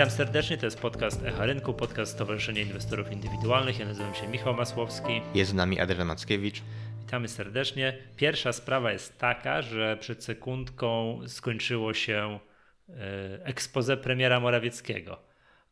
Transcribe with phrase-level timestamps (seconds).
[0.00, 3.78] Witam serdecznie, to jest podcast Echa Rynku, podcast Stowarzyszenia Inwestorów Indywidualnych.
[3.78, 5.22] Ja nazywam się Michał Masłowski.
[5.34, 6.62] Jest z nami Adrian Mackiewicz.
[7.00, 7.98] Witamy serdecznie.
[8.16, 12.38] Pierwsza sprawa jest taka, że przed sekundką skończyło się
[12.88, 12.94] e,
[13.44, 15.18] expose premiera Morawieckiego.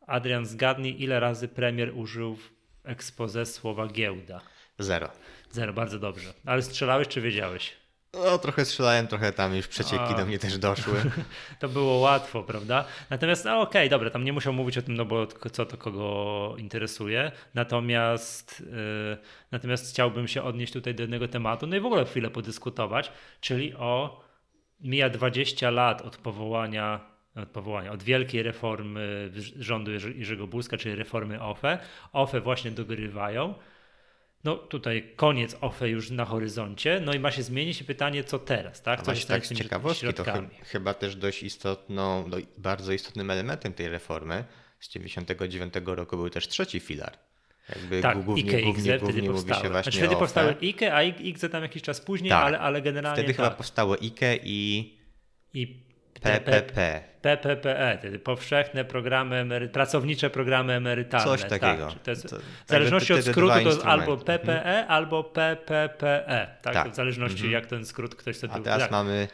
[0.07, 2.51] Adrian, zgadnij, ile razy premier użył w
[2.83, 4.41] expose słowa giełda?
[4.79, 5.11] Zero.
[5.51, 6.33] Zero, bardzo dobrze.
[6.45, 7.78] Ale strzelałeś czy wiedziałeś?
[8.13, 10.13] No, trochę strzelałem, trochę tam już przecieki A.
[10.13, 10.93] do mnie też doszły.
[11.59, 12.85] to było łatwo, prawda?
[13.09, 15.77] Natomiast, no okej, okay, dobra, tam nie musiał mówić o tym, no bo co to
[15.77, 17.31] kogo interesuje.
[17.53, 19.17] Natomiast, yy,
[19.51, 23.11] natomiast chciałbym się odnieść tutaj do jednego tematu, no i w ogóle chwilę podyskutować,
[23.41, 24.23] czyli o
[24.79, 31.41] mija 20 lat od powołania od powołania, od wielkiej reformy rządu Jerzego Buzka, czyli reformy
[31.41, 31.79] OFE.
[32.13, 33.53] OFE właśnie dogrywają
[34.43, 38.81] no tutaj koniec OFE już na horyzoncie, no i ma się zmienić pytanie, co teraz,
[38.81, 39.01] tak?
[39.01, 40.27] Co się tak z ciekawostki, to ch
[40.63, 44.43] chyba też dość istotną, bardzo istotnym elementem tej reformy
[44.79, 47.17] z 99 roku był też trzeci filar.
[47.69, 50.97] Jakby tak, głównie, IKE, głównie, IKE głównie mówi się właśnie znaczy, wtedy powstały IKE, a
[50.97, 52.43] IKE tam jakiś czas później, tak.
[52.43, 53.45] ale, ale generalnie Wtedy tak.
[53.45, 54.93] chyba powstało IKE i...
[55.53, 55.88] I
[56.21, 57.01] PPP.
[57.21, 61.25] PPPE, tedy powszechne programy, emery, pracownicze programy emerytalne.
[61.25, 61.87] Coś takiego.
[61.87, 64.85] Tak, jest, to, w zależności od skrótu to jest albo PPE, hmm.
[64.87, 66.57] albo PPPE.
[66.61, 66.91] Tak, tak.
[66.91, 67.53] w zależności hmm.
[67.53, 68.53] jak ten skrót ktoś sobie...
[68.53, 68.91] A teraz tak.
[68.91, 69.27] mamy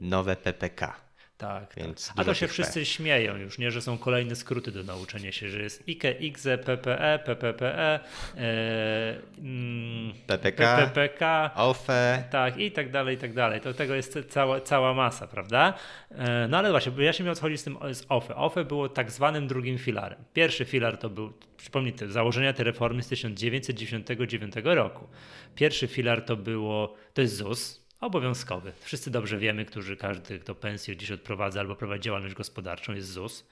[0.00, 1.01] nowe PPK.
[1.42, 2.18] Tak, Więc tak.
[2.18, 2.86] A to się wszyscy P.
[2.86, 7.18] śmieją już, nie, że są kolejne skróty do nauczenia się, że jest IKE, IGZE, PPE,
[7.24, 8.00] PPPE,
[8.36, 12.24] e, mm, PPK, PPK, OFE.
[12.30, 13.60] Tak, i tak dalej, i tak dalej.
[13.60, 15.74] To tego jest cała, cała masa, prawda?
[16.10, 18.36] E, no ale właśnie, ja się miał odchodzić z tym z OFE.
[18.36, 20.24] OFE było tak zwanym drugim filarem.
[20.32, 25.08] Pierwszy filar to był, przypomnij, te założenia tej reformy z 1999 roku.
[25.54, 28.72] Pierwszy filar to było, to jest ZUS, obowiązkowy.
[28.80, 33.44] Wszyscy dobrze wiemy, którzy każdy, kto pensję dziś odprowadza albo prowadzi działalność gospodarczą, jest ZUS.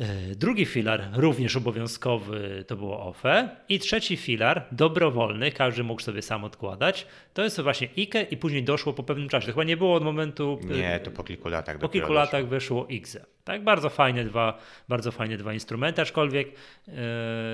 [0.00, 3.48] E, drugi filar, również obowiązkowy, to było OFE.
[3.68, 7.06] I trzeci filar, dobrowolny, każdy mógł sobie sam odkładać.
[7.34, 9.46] To jest właśnie IKE i później doszło po pewnym czasie.
[9.46, 10.60] To chyba nie było od momentu...
[10.64, 13.24] Nie, to po kilku latach Po kilku latach weszło IGZE.
[13.44, 14.58] Tak, bardzo fajne dwa,
[14.88, 16.48] bardzo fajne dwa instrumenty, aczkolwiek
[16.86, 16.94] yy,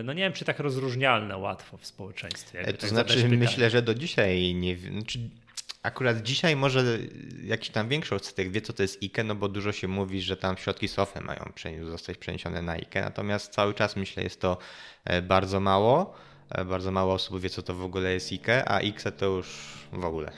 [0.04, 2.64] no nie wiem, czy tak rozróżnialne łatwo w społeczeństwie.
[2.64, 5.18] To tak znaczy, myślę, że do dzisiaj nie znaczy
[5.82, 6.98] Akurat dzisiaj może
[7.44, 10.36] jakiś tam większy odsetek wie, co to jest IKE, no bo dużo się mówi, że
[10.36, 11.44] tam środki SOFE mają
[11.84, 14.58] zostać przeniesione na IKE, natomiast cały czas myślę jest to
[15.04, 16.14] e, bardzo mało.
[16.50, 19.48] E, bardzo mało osób wie, co to w ogóle jest IKE, a IKE to już
[19.92, 20.32] w ogóle.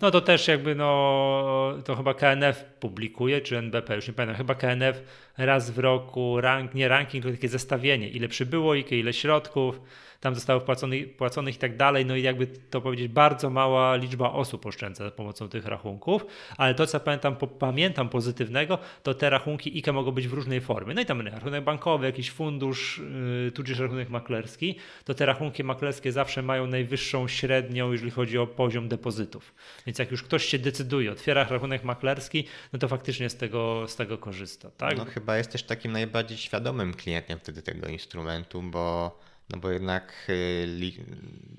[0.00, 4.54] No to też jakby no, to chyba KNF publikuje, czy NBP, już nie pamiętam, chyba
[4.54, 5.02] KNF
[5.38, 9.80] raz w roku, rank, nie ranking, tylko takie zestawienie, ile przybyło IKE, ile środków,
[10.20, 14.32] tam zostało wpłaconych, płaconych i tak dalej, no i jakby to powiedzieć, bardzo mała liczba
[14.32, 19.30] osób oszczędza za pomocą tych rachunków, ale to co pamiętam, po, pamiętam pozytywnego, to te
[19.30, 20.94] rachunki IKE mogą być w różnej formie.
[20.94, 23.00] No i tam rachunek bankowy, jakiś fundusz,
[23.44, 28.46] yy, tudzież rachunek maklerski, to te rachunki maklerskie zawsze mają najwyższą średnią, jeżeli chodzi o
[28.46, 29.54] poziom depozytów.
[29.86, 33.96] Więc jak już ktoś się decyduje, otwiera rachunek maklerski, no to faktycznie z tego, z
[33.96, 34.70] tego korzysta.
[34.76, 34.96] Tak?
[34.96, 39.18] No chyba jest też takim najbardziej świadomym klientem wtedy tego instrumentu, bo
[39.50, 40.92] no bo jednak y,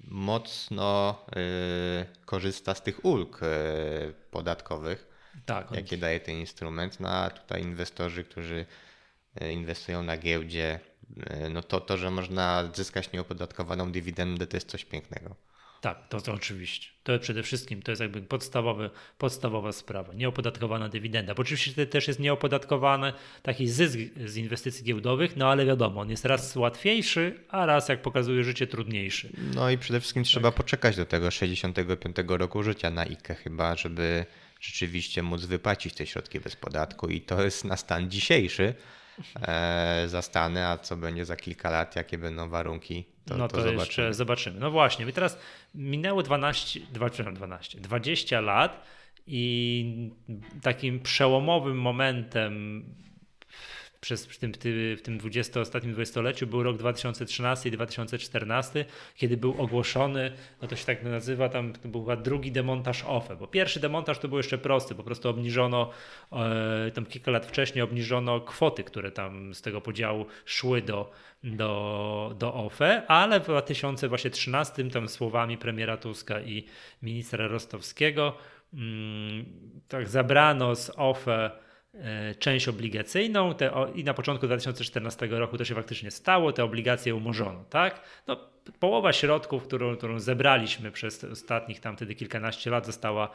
[0.08, 1.26] mocno
[2.02, 3.46] y, korzysta z tych ulg y,
[4.32, 5.08] podatkowych,
[5.46, 7.00] tak, jakie daje ten instrument.
[7.00, 8.66] No a tutaj inwestorzy, którzy
[9.52, 10.80] inwestują na giełdzie,
[11.52, 15.36] no to to, że można zyskać nieopodatkowaną dywidendę, to jest coś pięknego.
[15.82, 16.88] Tak, to, to oczywiście.
[17.04, 20.14] To przede wszystkim to jest jakby podstawowy, podstawowa sprawa.
[20.14, 21.36] Nieopodatkowana dywidenda.
[21.36, 23.14] Bo oczywiście to też jest nieopodatkowany
[23.44, 28.02] taki zysk z inwestycji giełdowych, no ale wiadomo, on jest raz łatwiejszy, a raz, jak
[28.02, 29.30] pokazuje życie, trudniejszy.
[29.56, 30.30] No i przede wszystkim tak.
[30.30, 34.26] trzeba poczekać do tego 65 roku życia na IKE chyba, żeby
[34.60, 38.74] rzeczywiście móc wypłacić te środki bez podatku i to jest na stan dzisiejszy
[39.42, 43.62] e, zastany, a co będzie za kilka lat, jakie będą warunki, to, no to, to
[43.62, 43.80] zobaczymy.
[43.80, 44.60] jeszcze zobaczymy.
[44.60, 45.38] No właśnie, i teraz
[45.76, 46.80] minęło 12,
[47.34, 48.84] 12, 20 lat
[49.28, 50.12] i
[50.62, 52.84] takim przełomowym momentem
[54.02, 54.52] przez, w tym,
[54.98, 58.86] w tym 20, ostatnim dwudziestoleciu był rok 2013 i 2014,
[59.16, 60.32] kiedy był ogłoszony,
[60.62, 64.28] no to się tak nazywa, tam był chyba drugi demontaż OFE, bo pierwszy demontaż to
[64.28, 65.90] był jeszcze prosty, po prostu obniżono,
[66.32, 71.12] e, tam kilka lat wcześniej obniżono kwoty, które tam z tego podziału szły do,
[71.44, 76.66] do, do OFE, ale w 2013 tam słowami premiera Tuska i
[77.02, 78.38] ministra Rostowskiego
[78.74, 79.46] mm,
[79.88, 81.52] tak zabrano z OFE
[82.40, 87.64] część obligacyjną te, i na początku 2014 roku to się faktycznie stało, te obligacje umorzono,
[87.70, 88.02] tak?
[88.28, 88.38] No,
[88.80, 93.30] połowa środków, którą, którą zebraliśmy przez ostatnich tam wtedy kilkanaście lat została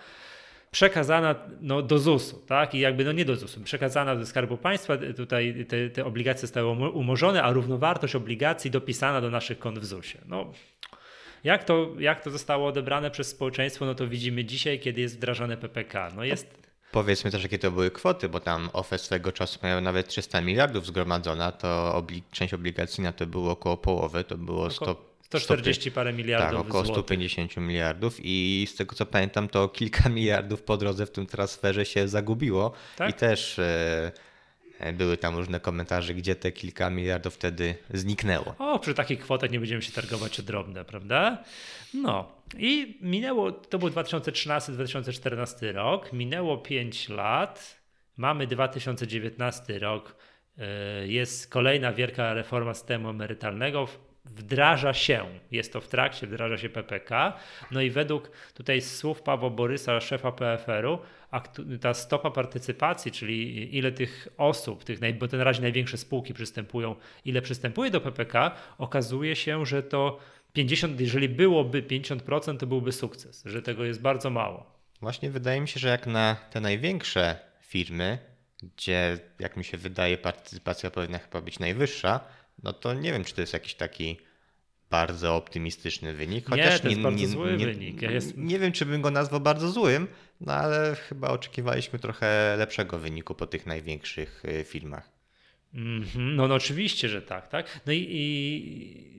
[0.71, 2.75] przekazana no, do ZUS-u, tak?
[2.75, 6.69] I jakby no nie do ZUS-u, przekazana do Skarbu Państwa, tutaj te, te obligacje zostały
[6.91, 10.25] umorzone, a równowartość obligacji dopisana do naszych kont w ZUS-ie.
[10.29, 10.53] No,
[11.45, 15.57] jak to, jak to zostało odebrane przez społeczeństwo, no to widzimy dzisiaj, kiedy jest wdrażane
[15.57, 16.11] PPK.
[16.17, 16.64] No jest...
[16.95, 20.87] Powiedzmy też, jakie to były kwoty, bo tam OFE swego czasu miały nawet 300 miliardów
[20.87, 26.59] zgromadzona, to obli część obligacyjna to było około połowy, to było 100 140 parę miliardów
[26.59, 27.05] Tak, około złotych.
[27.05, 31.85] 150 miliardów i z tego co pamiętam, to kilka miliardów po drodze w tym transferze
[31.85, 33.11] się zagubiło tak?
[33.11, 34.13] i też e,
[34.93, 38.55] były tam różne komentarze, gdzie te kilka miliardów wtedy zniknęło.
[38.59, 41.45] O, przy takich kwotach nie będziemy się targować o drobne, prawda?
[41.95, 42.33] No.
[42.59, 47.81] I minęło, to był 2013-2014 rok, minęło 5 lat,
[48.17, 50.17] mamy 2019 rok,
[50.59, 53.89] e, jest kolejna wielka reforma systemu emerytalnego
[54.25, 57.33] wdraża się, jest to w trakcie, wdraża się PPK.
[57.71, 60.99] No i według tutaj słów Pawła Borysa, szefa PFR-u,
[61.81, 66.97] ta stopa partycypacji, czyli ile tych osób, tych, bo to na razie największe spółki przystępują,
[67.25, 70.19] ile przystępuje do PPK, okazuje się, że to
[70.53, 74.75] 50, jeżeli byłoby 50%, to byłby sukces, że tego jest bardzo mało.
[75.01, 78.19] Właśnie wydaje mi się, że jak na te największe firmy,
[78.63, 82.21] gdzie jak mi się wydaje partycypacja powinna chyba być najwyższa,
[82.63, 84.17] no to nie wiem, czy to jest jakiś taki
[84.91, 86.49] bardzo optymistyczny wynik.
[86.49, 88.03] Chociaż nie, to jest nie, bardzo nie, zły nie, wynik.
[88.03, 88.37] Ja jest...
[88.37, 90.09] nie wiem, czy bym go nazwał bardzo złym,
[90.41, 95.14] no ale chyba oczekiwaliśmy trochę lepszego wyniku po tych największych y, filmach.
[95.75, 96.35] -hmm.
[96.35, 97.81] No, no oczywiście, że tak, tak.
[97.87, 99.15] No i, i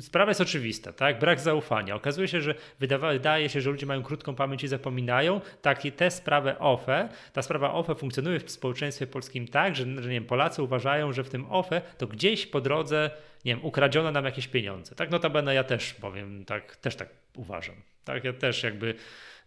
[0.00, 1.18] sprawa jest oczywista, tak?
[1.18, 1.94] Brak zaufania.
[1.94, 5.40] Okazuje się, że wydaje się, że ludzie mają krótką pamięć i zapominają.
[5.62, 10.08] Tak, i tę sprawę OFE, ta sprawa OFE funkcjonuje w społeczeństwie polskim tak, że, że
[10.08, 13.10] nie wiem, Polacy uważają, że w tym OFE to gdzieś po drodze,
[13.44, 14.94] nie wiem, ukradziono nam jakieś pieniądze.
[14.94, 17.74] Tak, notabene ja też powiem, tak, też tak uważam.
[18.04, 18.94] Tak, ja też jakby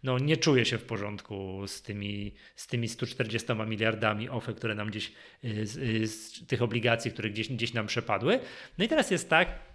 [0.02, 4.88] no, nie czuję się w porządku z tymi, z tymi 140 miliardami OFE, które nam
[4.88, 5.12] gdzieś,
[5.44, 8.40] y, z, y, z tych obligacji, które gdzieś, gdzieś nam przepadły.
[8.78, 9.67] No i teraz jest tak,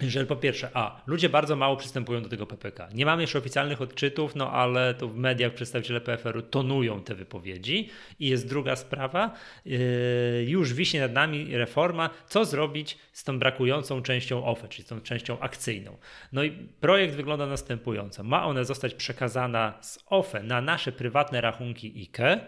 [0.00, 2.88] że po pierwsze, a ludzie bardzo mało przystępują do tego PPK.
[2.94, 7.90] Nie mamy jeszcze oficjalnych odczytów, no ale to w mediach przedstawiciele PFR-u tonują te wypowiedzi.
[8.18, 9.30] I jest druga sprawa,
[9.64, 9.78] yy,
[10.46, 15.00] już wisi nad nami reforma, co zrobić z tą brakującą częścią OFE, czyli z tą
[15.00, 15.96] częścią akcyjną.
[16.32, 16.50] No i
[16.80, 18.22] projekt wygląda następująco.
[18.22, 22.40] Ma ona zostać przekazana z OFE na nasze prywatne rachunki IKE,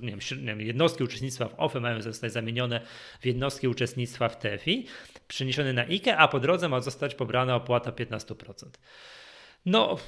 [0.00, 0.16] nie
[0.46, 2.80] wiem, jednostki uczestnictwa w OFE mają zostać zamienione
[3.20, 4.86] w jednostki uczestnictwa w TFI,
[5.28, 8.66] przeniesione na IKE, a po drodze ma zostać pobrana opłata 15%.
[9.66, 9.98] No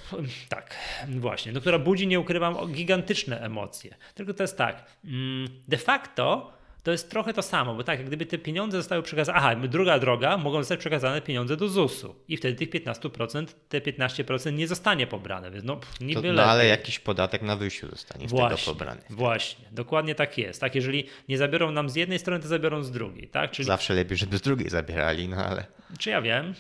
[0.49, 0.75] tak,
[1.09, 3.95] właśnie, no, która budzi, nie ukrywam, gigantyczne emocje.
[4.15, 6.53] Tylko to jest tak, mm, de facto
[6.85, 10.37] to jest trochę to samo, bo tak, gdyby te pieniądze zostały przekazane, aha, druga droga,
[10.37, 15.51] mogą zostać przekazane pieniądze do ZUS-u i wtedy tych 15%, te 15% nie zostanie pobrane,
[15.51, 19.03] więc no niby to, No ale jakiś podatek na wyjściu zostanie właśnie, z tego pobrany.
[19.11, 20.61] Właśnie, dokładnie tak jest.
[20.61, 23.51] Tak, jeżeli nie zabiorą nam z jednej strony, to zabiorą z drugiej, tak?
[23.51, 23.67] Czyli...
[23.67, 25.67] Zawsze lepiej, żeby z drugiej zabierali, no ale...
[25.99, 26.55] Czy ja wiem?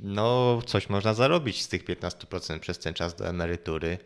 [0.00, 3.98] No, coś można zarobić z tych 15% przez ten czas do emerytury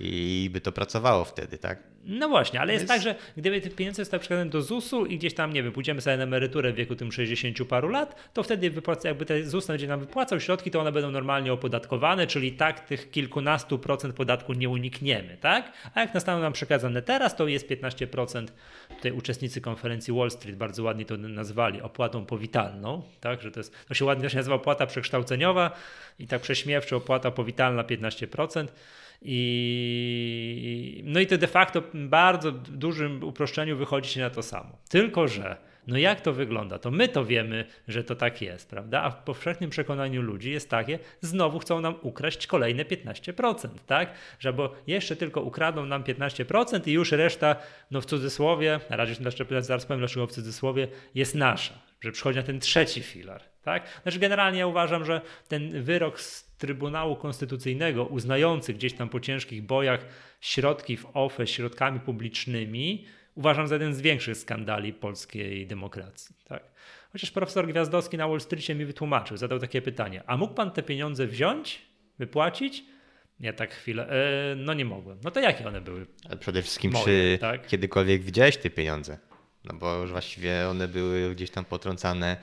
[0.00, 1.78] i by to pracowało wtedy, tak?
[2.04, 5.18] No właśnie, ale jest, jest tak, że gdyby te pieniądze zostały przekazane do ZUS-u i
[5.18, 8.42] gdzieś tam, nie wiem, pójdziemy sobie na emeryturę w wieku tym 60 paru lat, to
[8.42, 12.52] wtedy wypłaca, jakby ten ZUS będzie nam wypłacał środki, to one będą normalnie opodatkowane, czyli
[12.52, 15.72] tak tych kilkunastu procent podatku nie unikniemy, tak?
[15.94, 18.46] A jak nastaną nam przekazane teraz, to jest 15%.
[18.96, 23.42] Tutaj uczestnicy konferencji Wall Street bardzo ładnie to nazwali opłatą powitalną, tak?
[23.42, 25.70] Że to jest, to się ładnie też nazywa opłata przekształceniowa
[26.18, 28.66] i tak prześmiewczo opłata powitalna 15%.
[29.22, 34.78] I, no i to de facto bardzo dużym uproszczeniu wychodzi się na to samo.
[34.88, 36.78] Tylko, że no jak to wygląda?
[36.78, 39.02] To my to wiemy, że to tak jest, prawda?
[39.02, 44.12] A w powszechnym przekonaniu ludzi jest takie, znowu chcą nam ukraść kolejne 15%, tak?
[44.38, 47.56] Że bo jeszcze tylko ukradną nam 15% i już reszta,
[47.90, 49.14] no w cudzysłowie, na razie
[49.60, 51.89] zaraz powiem dlaczego w cudzysłowie, jest nasza.
[52.00, 54.00] Że przychodzi na ten trzeci filar, tak?
[54.02, 59.62] Znaczy generalnie ja uważam, że ten wyrok z Trybunału Konstytucyjnego uznający gdzieś tam po ciężkich
[59.62, 60.06] bojach
[60.40, 66.36] środki w OFE środkami publicznymi uważam za jeden z większych skandali polskiej demokracji.
[66.48, 66.62] Tak?
[67.12, 70.82] Chociaż profesor Gwiazdowski na Wall Streetie mi wytłumaczył, zadał takie pytanie, a mógł pan te
[70.82, 71.82] pieniądze wziąć,
[72.18, 72.84] wypłacić?
[73.40, 75.18] Ja tak chwilę, e, no nie mogłem.
[75.24, 76.06] No to jakie one były?
[76.28, 77.66] Ale przede wszystkim, Moje, czy tak?
[77.66, 79.18] kiedykolwiek widziałeś te pieniądze?
[79.64, 82.36] No bo już właściwie one były gdzieś tam potrącane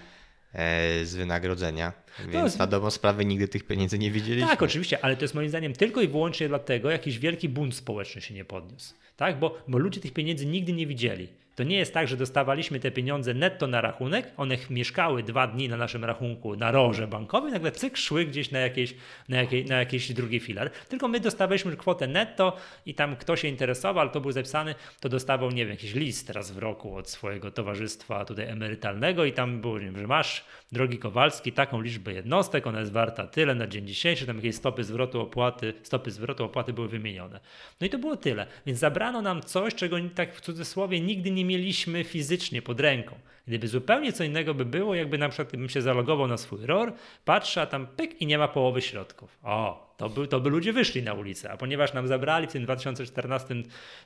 [0.53, 1.93] E, z wynagrodzenia.
[2.29, 4.49] Więc no, na dobrą sprawę nigdy tych pieniędzy nie widzieliśmy.
[4.49, 8.21] Tak, oczywiście, ale to jest moim zdaniem tylko i wyłącznie dlatego jakiś wielki bunt społeczny
[8.21, 8.93] się nie podniósł.
[9.17, 9.39] Tak?
[9.39, 11.27] Bo, bo ludzie tych pieniędzy nigdy nie widzieli.
[11.57, 15.69] To nie jest tak, że dostawaliśmy te pieniądze netto na rachunek, one mieszkały dwa dni
[15.69, 18.95] na naszym rachunku na roże bankowej, nagle cyk szły gdzieś na, jakieś,
[19.29, 20.69] na, jakiej, na jakiś drugi filar.
[20.69, 25.09] Tylko my dostawaliśmy kwotę netto i tam kto się interesował, ale to był zapisany, to
[25.09, 29.61] dostawał, nie wiem, jakiś list raz w roku od swojego towarzystwa tutaj emerytalnego i tam
[29.61, 33.67] było, nie wiem, że masz, drogi Kowalski, taką liczbę jednostek, ona jest warta tyle na
[33.67, 37.39] dzień dzisiejszy, tam jakieś stopy zwrotu opłaty, stopy zwrotu opłaty były wymienione.
[37.81, 38.47] No i to było tyle.
[38.65, 43.15] Więc zabrano nam coś, czego tak w cudzysłowie nigdy nie mieliśmy fizycznie pod ręką.
[43.47, 46.93] Gdyby zupełnie co innego by było, jakby na przykład bym się zalogował na swój ROR,
[47.25, 49.37] patrzę, a tam pyk i nie ma połowy środków.
[49.43, 52.63] O, to by, to by ludzie wyszli na ulicę, a ponieważ nam zabrali w tym
[52.63, 53.55] 2014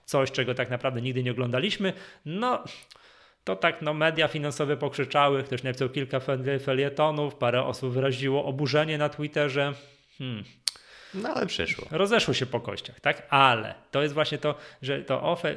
[0.06, 1.94] coś, czego tak naprawdę nigdy nie oglądaliśmy,
[2.26, 2.64] no
[3.44, 6.20] to tak no, media finansowe pokrzyczały, ktoś napisał kilka
[6.66, 9.74] felietonów, parę osób wyraziło oburzenie na Twitterze.
[10.18, 10.44] Hmm,
[11.14, 11.88] no ale przeszło.
[11.92, 13.28] Rozeszło się po kościach, tak?
[13.30, 15.56] Ale to jest właśnie to, że to ofe...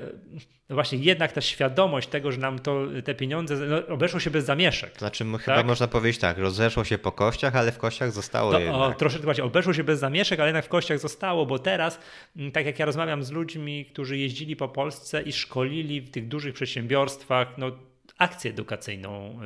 [0.68, 4.44] No właśnie jednak ta świadomość tego, że nam to, te pieniądze no, obeszło się bez
[4.44, 4.98] zamieszek.
[4.98, 5.42] Znaczy tak?
[5.42, 8.80] chyba można powiedzieć tak, rozeszło się po kościach, ale w kościach zostało to, jednak.
[8.80, 11.98] O, troszeczkę właśnie obeszło się bez zamieszek, ale jednak w kościach zostało, bo teraz,
[12.36, 16.28] mm, tak jak ja rozmawiam z ludźmi, którzy jeździli po Polsce i szkolili w tych
[16.28, 17.70] dużych przedsiębiorstwach, no
[18.18, 19.40] akcję edukacyjną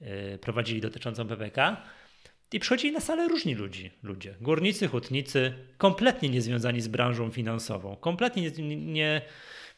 [0.00, 1.76] yy, yy, prowadzili dotyczącą PPK,
[2.52, 4.34] i przychodzili na salę różni ludzi, ludzie.
[4.40, 9.22] Górnicy, hutnicy, kompletnie niezwiązani z branżą finansową, kompletnie nie, nie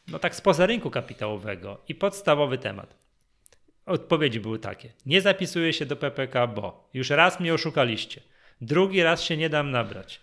[0.07, 1.81] no tak spoza rynku kapitałowego.
[1.87, 2.95] I podstawowy temat.
[3.85, 4.89] Odpowiedzi były takie.
[5.05, 8.21] Nie zapisuję się do PPK, bo już raz mnie oszukaliście.
[8.61, 10.21] Drugi raz się nie dam nabrać.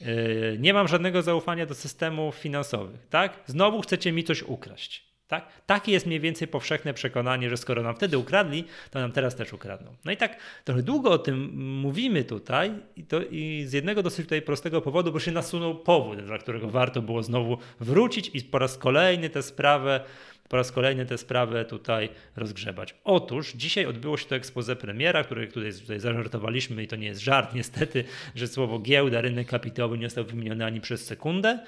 [0.00, 3.08] Yy, nie mam żadnego zaufania do systemów finansowych.
[3.10, 3.40] Tak?
[3.46, 5.07] Znowu chcecie mi coś ukraść.
[5.28, 5.48] Tak?
[5.66, 9.52] Takie jest mniej więcej powszechne przekonanie, że skoro nam wtedy ukradli, to nam teraz też
[9.52, 9.94] ukradną.
[10.04, 14.26] No i tak trochę długo o tym mówimy tutaj i, to, i z jednego dosyć
[14.26, 18.58] tutaj prostego powodu, bo się nasunął powód, dla którego warto było znowu wrócić i po
[18.58, 20.00] raz kolejny tę sprawę
[20.48, 22.94] po raz kolejny tę sprawę tutaj rozgrzebać.
[23.04, 27.20] Otóż dzisiaj odbyło się to expose premiera, które tutaj, tutaj zażartowaliśmy i to nie jest
[27.20, 28.04] żart niestety,
[28.34, 31.58] że słowo giełda, rynek kapitałowy nie został wymieniony ani przez sekundę.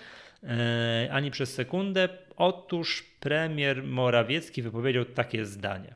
[0.44, 2.08] E, ani przez sekundę.
[2.40, 5.94] Otóż premier Morawiecki wypowiedział takie zdanie.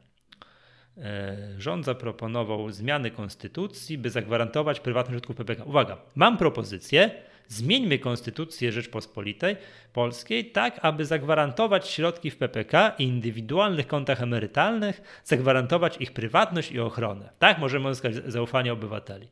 [0.99, 5.65] E, rząd zaproponował zmiany konstytucji, by zagwarantować prywatność środków PPK.
[5.65, 7.11] Uwaga, mam propozycję.
[7.49, 9.57] Zmieńmy konstytucję Rzeczpospolitej
[9.93, 16.81] Polskiej tak, aby zagwarantować środki w PPK i indywidualnych kontach emerytalnych, zagwarantować ich prywatność i
[16.81, 17.31] ochronę.
[17.39, 19.29] Tak możemy uzyskać zaufanie obywateli.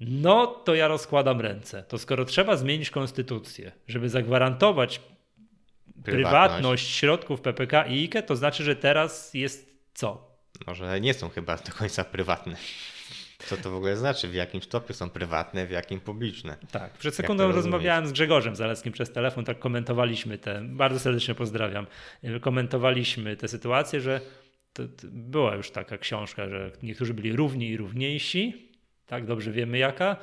[0.00, 1.82] No to ja rozkładam ręce.
[1.82, 5.00] To skoro trzeba zmienić konstytucję, żeby zagwarantować
[6.04, 10.28] prywatność, prywatność środków PPK i IKE, to znaczy, że teraz jest co?
[10.66, 12.56] Może nie są chyba do końca prywatne.
[13.38, 14.28] Co to w ogóle znaczy?
[14.28, 16.56] W jakim stopniu są prywatne, w jakim publiczne?
[16.70, 16.92] Tak.
[16.92, 21.86] Przed sekundą rozmawiałem z Grzegorzem Zaleckim przez telefon, tak komentowaliśmy te, bardzo serdecznie pozdrawiam,
[22.40, 24.20] komentowaliśmy tę sytuację, że
[24.72, 28.72] to, to była już taka książka, że niektórzy byli równi i równiejsi,
[29.06, 30.16] tak dobrze wiemy jaka,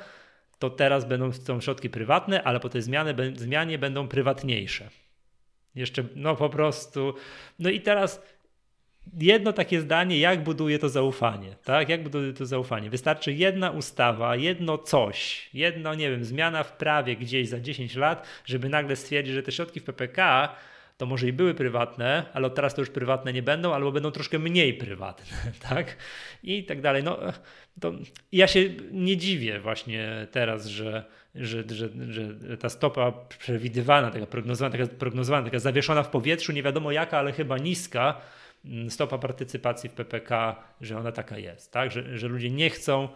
[0.58, 4.90] to teraz będą są środki prywatne, ale po tej zmianie, zmianie będą prywatniejsze.
[5.76, 7.14] Jeszcze, no po prostu.
[7.58, 8.22] No i teraz
[9.20, 11.88] jedno takie zdanie, jak buduje to zaufanie, tak?
[11.88, 12.90] Jak buduje to zaufanie?
[12.90, 18.26] Wystarczy jedna ustawa, jedno coś, jedno, nie wiem, zmiana w prawie gdzieś za 10 lat,
[18.44, 20.48] żeby nagle stwierdzić, że te środki w PPK
[20.96, 24.38] to może i były prywatne, ale teraz to już prywatne nie będą, albo będą troszkę
[24.38, 25.96] mniej prywatne, tak?
[26.42, 27.02] I tak dalej.
[27.02, 27.18] No,
[27.80, 27.92] to
[28.32, 28.60] ja się
[28.92, 31.04] nie dziwię właśnie teraz, że,
[31.40, 36.62] że, że, że ta stopa przewidywana, taka prognozowana, taka prognozowana, taka zawieszona w powietrzu, nie
[36.62, 38.20] wiadomo jaka, ale chyba niska,
[38.64, 41.90] mm, stopa partycypacji w PPK, że ona taka jest, tak?
[41.90, 43.08] Że, że ludzie nie chcą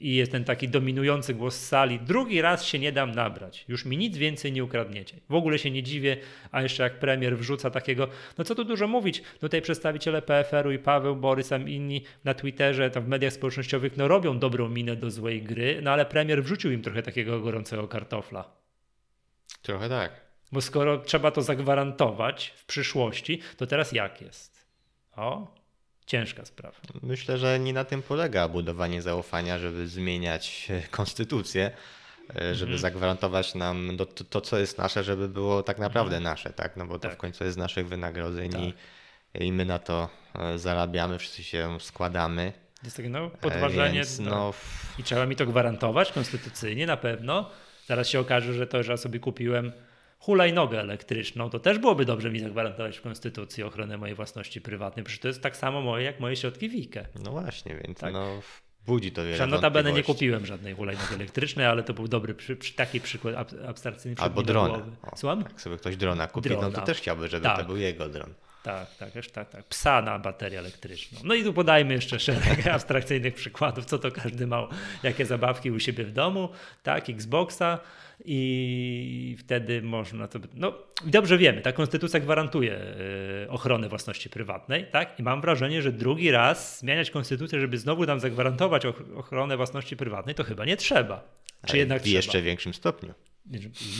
[0.00, 3.84] i jest ten taki dominujący głos z sali, drugi raz się nie dam nabrać, już
[3.84, 5.16] mi nic więcej nie ukradniecie.
[5.28, 6.16] W ogóle się nie dziwię,
[6.52, 10.78] a jeszcze jak premier wrzuca takiego, no co tu dużo mówić, tutaj przedstawiciele PFR-u i
[10.78, 15.10] Paweł, Borys, tam inni na Twitterze, tam w mediach społecznościowych, no robią dobrą minę do
[15.10, 18.44] złej gry, no ale premier wrzucił im trochę takiego gorącego kartofla.
[19.62, 20.28] Trochę tak.
[20.52, 24.66] Bo skoro trzeba to zagwarantować w przyszłości, to teraz jak jest?
[25.16, 25.57] O,
[26.08, 26.76] ciężka sprawa.
[27.02, 31.70] Myślę, że nie na tym polega budowanie zaufania, żeby zmieniać konstytucję,
[32.30, 32.78] e, żeby mhm.
[32.78, 36.34] zagwarantować nam to, to, co jest nasze, żeby było tak naprawdę mhm.
[36.34, 36.76] nasze, tak?
[36.76, 37.14] No bo to tak.
[37.14, 38.60] w końcu jest naszych wynagrodzeń tak.
[38.60, 38.74] i,
[39.34, 42.52] i my na to e, zarabiamy, wszyscy się składamy.
[42.84, 43.94] Jest takie no, podważenie.
[43.94, 44.54] Więc, no...
[44.98, 47.50] I trzeba mi to gwarantować konstytucyjnie na pewno.
[47.86, 49.72] Zaraz się okaże, że to, że ja sobie kupiłem
[50.18, 55.04] hulajnogę elektryczną, to też byłoby dobrze mi zagwarantować w Konstytucji ochronę mojej własności prywatnej.
[55.04, 57.06] Przecież to jest tak samo moje, jak moje środki WIKE.
[57.24, 58.12] No właśnie, więc tak.
[58.12, 58.40] no,
[58.86, 62.74] budzi to wiele Notabene nie kupiłem żadnej hulajnogi elektrycznej, ale to był dobry, przy, przy
[62.74, 64.16] taki przykład abstrakcyjny.
[64.20, 64.82] Albo drona.
[65.22, 66.68] O, Jak sobie ktoś drona kupi, drona.
[66.68, 67.58] no to też chciałby, żeby tak.
[67.58, 68.34] to był jego dron.
[68.68, 69.64] Tak, tak, już tak, tak.
[69.64, 71.20] Psa na baterię elektryczną.
[71.24, 74.68] No i tu podajmy jeszcze szereg abstrakcyjnych przykładów, co to każdy ma,
[75.02, 76.48] jakie zabawki u siebie w domu,
[76.82, 77.78] tak, Xboxa
[78.24, 80.38] i wtedy można to.
[80.54, 80.74] No,
[81.06, 82.80] dobrze wiemy, ta konstytucja gwarantuje
[83.44, 85.20] y, ochronę własności prywatnej, tak?
[85.20, 90.34] I mam wrażenie, że drugi raz zmieniać konstytucję, żeby znowu nam zagwarantować ochronę własności prywatnej,
[90.34, 91.24] to chyba nie trzeba.
[91.66, 92.16] Czy Ale jednak w trzeba?
[92.16, 93.14] jeszcze większym stopniu.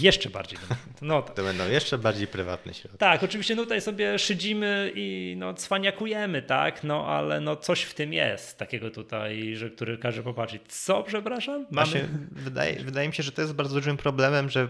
[0.01, 0.59] Jeszcze bardziej.
[1.03, 1.37] No, tak.
[1.37, 2.99] To będą jeszcze bardziej prywatne środki.
[2.99, 7.95] Tak, oczywiście no tutaj sobie szydzimy i no cwaniakujemy, tak, no ale no coś w
[7.95, 10.63] tym jest takiego tutaj, że który każe popatrzeć.
[10.69, 11.67] Co, przepraszam?
[11.71, 11.91] Mamy...
[11.91, 14.69] Właśnie, wydaje, wydaje mi się, że to jest bardzo dużym problemem, że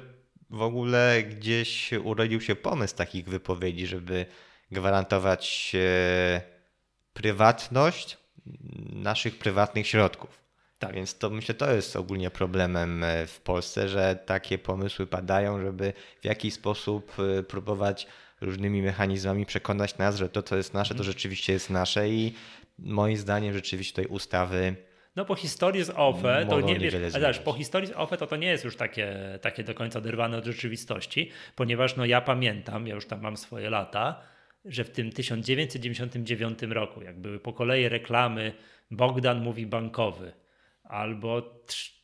[0.51, 4.27] w ogóle gdzieś urodził się pomysł takich wypowiedzi, żeby
[4.71, 6.41] gwarantować e,
[7.13, 8.19] prywatność
[8.93, 10.48] naszych prywatnych środków.
[10.79, 10.95] Tak.
[10.95, 15.93] Więc to myślę, to jest ogólnie problemem e, w Polsce, że takie pomysły padają, żeby
[16.21, 18.07] w jakiś sposób e, próbować
[18.41, 21.13] różnymi mechanizmami przekonać nas, że to, co jest nasze, to mhm.
[21.13, 22.35] rzeczywiście jest nasze i
[22.79, 24.77] moim zdaniem rzeczywiście tej ustawy
[25.19, 28.49] no po historii z OFE, to nie wiesz, po historii z OFE to to nie
[28.49, 33.07] jest już takie, takie do końca oderwane od rzeczywistości, ponieważ no ja pamiętam, ja już
[33.07, 34.21] tam mam swoje lata,
[34.65, 38.53] że w tym 1999 roku, jak były po kolei reklamy
[38.91, 40.33] Bogdan mówi bankowy,
[40.89, 41.43] albo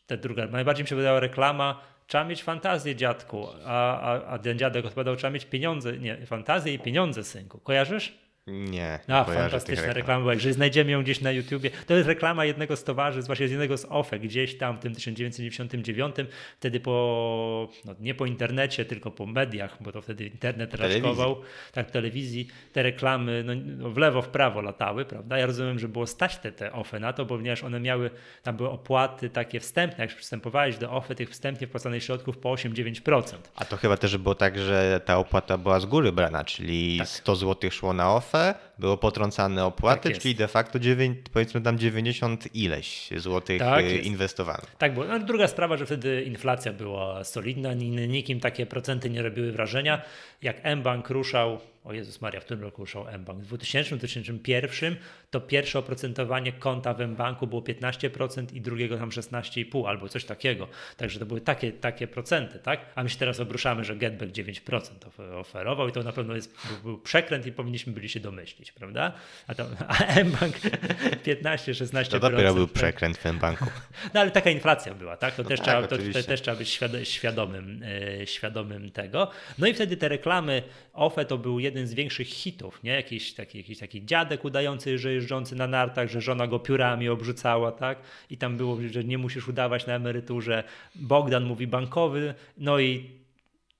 [0.07, 4.59] ta druga, najbardziej mi się wydała reklama, trzeba mieć fantazję dziadku, a, a, a ten
[4.59, 7.59] dziadek odpowiadał, trzeba mieć pieniądze, nie, fantazję i pieniądze synku.
[7.59, 8.24] Kojarzysz?
[8.46, 8.98] Nie.
[9.08, 10.34] A, fantastyczna reklama była.
[10.34, 13.76] Jeżeli znajdziemy ją gdzieś na YouTubie, to jest reklama jednego z towarzystw, właśnie z jednego
[13.76, 16.16] z OFE, gdzieś tam w tym 1999,
[16.56, 21.40] wtedy po, no nie po internecie, tylko po mediach, bo to wtedy internet raczkował,
[21.72, 25.38] tak, telewizji, te reklamy no, no, w lewo, w prawo latały, prawda?
[25.38, 28.10] Ja rozumiem, że było stać te, te OFE na to, ponieważ one miały,
[28.42, 33.22] tam były opłaty takie wstępne, jak przystępowałeś do OFE, tych wstępnie wpłacanych środków po 8-9%.
[33.56, 37.08] A to chyba też było tak, że ta opłata była z góry brana, czyli tak.
[37.08, 41.61] 100 zł szło na OFE, offer było potrącane opłaty, tak czyli de facto 9, powiedzmy
[41.61, 44.62] tam 90 ileś złotych tak y, inwestowano.
[44.78, 45.07] Tak było.
[45.07, 50.02] No, druga sprawa, że wtedy inflacja była solidna, nikim takie procenty nie robiły wrażenia.
[50.43, 53.44] Jak M-Bank ruszał o Jezus Maria, w tym roku ruszał mBank.
[53.44, 54.96] W 2000-2001
[55.31, 60.68] to pierwsze oprocentowanie konta w mBanku było 15% i drugiego tam 16,5 albo coś takiego.
[60.96, 62.81] Także to były takie, takie procenty, tak?
[62.94, 64.90] A my się teraz obruszamy, że Getback 9%
[65.35, 69.12] oferował i to na pewno jest, był przekręt i powinniśmy byli się domyślić, prawda?
[69.46, 70.57] A, to, a mBank
[71.24, 72.09] 15-16%.
[72.09, 73.66] To dopiero był przekręt w mBanku.
[74.14, 75.35] No ale taka inflacja była, tak?
[75.35, 77.83] To, no też, tak, trzeba, to, to, też trzeba być świadomym,
[78.20, 79.31] e, świadomym tego.
[79.59, 82.92] No i wtedy te reklamy OFE to był jeden jeden z większych hitów, nie?
[82.92, 87.72] Jakiś taki, jakiś taki dziadek udający, że jeżdżący na nartach, że żona go piórami obrzucała,
[87.72, 87.98] tak?
[88.31, 90.64] I tam było, że nie musisz udawać na emeryturze.
[90.94, 93.11] Bogdan mówi bankowy, no i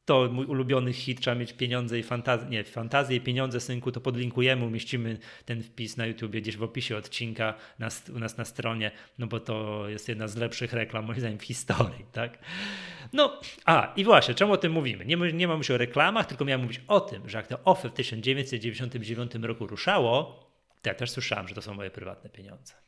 [0.05, 4.01] to mój ulubiony hit, trzeba mieć pieniądze i fantazję, nie, fantazję i pieniądze, synku, to
[4.01, 8.91] podlinkujemy, umieścimy ten wpis na YouTubie gdzieś w opisie odcinka na, u nas na stronie,
[9.19, 12.39] no bo to jest jedna z lepszych reklam, moim zdaniem, w historii, tak?
[13.13, 15.05] No, a i właśnie, czemu o tym mówimy?
[15.05, 17.89] Nie, nie mam mówić o reklamach, tylko miałem mówić o tym, że jak to OFE
[17.89, 20.45] w 1999 roku ruszało,
[20.83, 22.84] to ja też słyszałem, że to są moje prywatne pieniądze.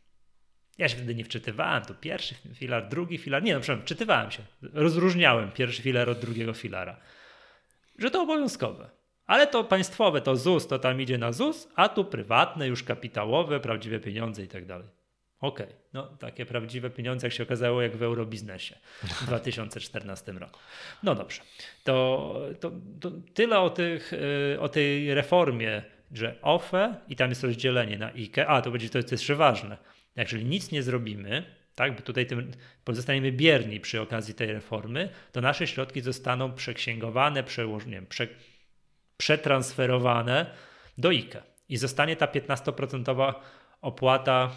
[0.78, 4.42] Ja się wtedy nie wczytywałem, to pierwszy filar, drugi filar, nie no, przepraszam, czytywałem się,
[4.62, 6.96] rozróżniałem pierwszy filar od drugiego filara,
[7.98, 8.90] że to obowiązkowe.
[9.26, 13.60] Ale to państwowe, to ZUS, to tam idzie na ZUS, a tu prywatne, już kapitałowe,
[13.60, 14.86] prawdziwe pieniądze i tak dalej.
[15.40, 15.78] Okej, okay.
[15.92, 20.58] no takie prawdziwe pieniądze, jak się okazało, jak w eurobiznesie w 2014 roku.
[21.02, 21.42] No dobrze,
[21.84, 27.44] to, to, to tyle o, tych, y, o tej reformie, że OFE i tam jest
[27.44, 29.76] rozdzielenie na IKE, a to będzie to jest jeszcze ważne,
[30.22, 32.50] jeżeli nic nie zrobimy, tak, bo tutaj tym
[32.84, 38.28] pozostaniemy bierni przy okazji tej reformy, to nasze środki zostaną przeksięgowane, przełożone, prze,
[39.16, 40.46] przetransferowane
[40.98, 43.34] do IKE i zostanie ta 15%
[43.80, 44.50] opłata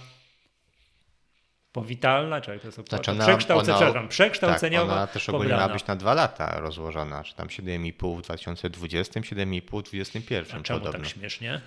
[1.71, 3.03] powitalna, czy jak to jest opłata?
[3.03, 4.87] Znaczy ona, przekształcenia, ona, przekształceniowa.
[4.87, 9.19] Tak, ona też ogólnie ma być na dwa lata rozłożona, czy tam 7,5 w 2020,
[9.19, 10.59] 7,5 w 2021.
[10.59, 10.99] A czemu podobno.
[10.99, 11.61] tak śmiesznie?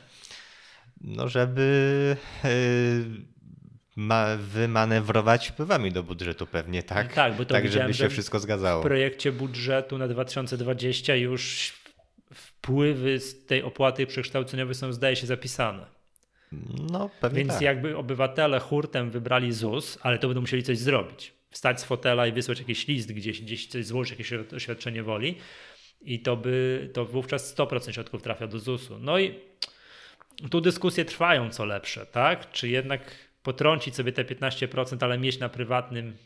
[1.00, 2.16] No żeby...
[2.44, 3.32] Yy
[3.96, 7.12] ma wymanewrować wpływami do budżetu pewnie, tak?
[7.12, 8.82] Tak, bo to tak żeby się wszystko zgadzało.
[8.82, 11.72] W projekcie budżetu na 2020 już
[12.34, 15.86] wpływy z tej opłaty przekształceniowej są zdaje się zapisane.
[16.90, 17.62] No, pewnie Więc tak.
[17.62, 21.32] jakby obywatele hurtem wybrali ZUS, ale to będą musieli coś zrobić.
[21.50, 25.38] Wstać z fotela i wysłać jakiś list gdzieś, gdzieś coś złożyć, jakieś oświadczenie woli
[26.00, 28.98] i to by, to wówczas 100% środków trafia do ZUS-u.
[28.98, 29.34] No i
[30.50, 32.50] tu dyskusje trwają co lepsze, tak?
[32.50, 33.00] Czy jednak
[33.42, 36.16] potrącić sobie te 15%, ale mieć na prywatnym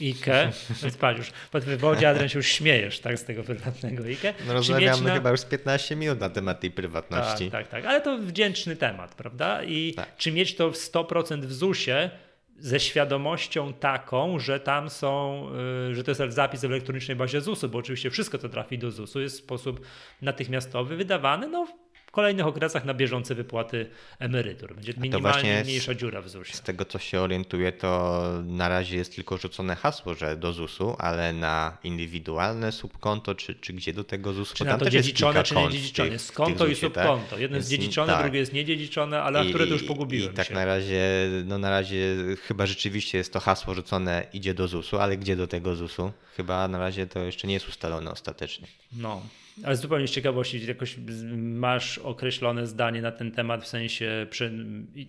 [0.00, 0.52] IKE,
[0.82, 4.34] więc patrz już, pod wywodzie Adrian się już śmiejesz, tak, z tego prywatnego IKE.
[4.46, 5.14] No rozmawiamy na...
[5.14, 7.50] chyba już z 15 minut na temat tej prywatności.
[7.50, 9.62] Tak, tak, tak, ale to wdzięczny temat, prawda?
[9.64, 10.16] I tak.
[10.16, 12.10] czy mieć to w 100% w ZUS-ie,
[12.58, 15.46] ze świadomością taką, że tam są,
[15.90, 18.90] y, że to jest zapis w elektronicznej bazie ZUS-u, bo oczywiście wszystko, co trafi do
[18.90, 19.86] ZUS-u jest w sposób
[20.22, 21.66] natychmiastowy wydawany, no
[22.12, 23.86] kolejnych okresach na bieżące wypłaty
[24.18, 24.74] emerytur.
[24.74, 26.54] Będzie minimalnie mniejsza dziura w ZUS-ie.
[26.54, 30.96] Z tego co się orientuję, to na razie jest tylko rzucone hasło, że do ZUS-u,
[30.98, 35.54] ale na indywidualne subkonto, czy, czy gdzie do tego ZUS-u, czy na to dziedziczone, czy
[35.54, 36.18] niedziedziczone.
[36.18, 37.30] Skonto i subkonto.
[37.30, 37.40] Tak?
[37.40, 38.22] Jedno jest dziedziczone, tak.
[38.22, 40.54] drugie jest niedziedziczone, ale I, które to już pogubiłem I tak się.
[40.54, 45.16] na razie, no na razie chyba rzeczywiście jest to hasło rzucone, idzie do ZUS-u, ale
[45.16, 46.12] gdzie do tego ZUS-u?
[46.36, 48.66] Chyba na razie to jeszcze nie jest ustalone ostatecznie.
[48.92, 49.22] No,
[49.64, 50.96] ale zupełnie z ciekawości, jakoś
[51.36, 54.50] masz określone zdanie na ten temat w sensie przy,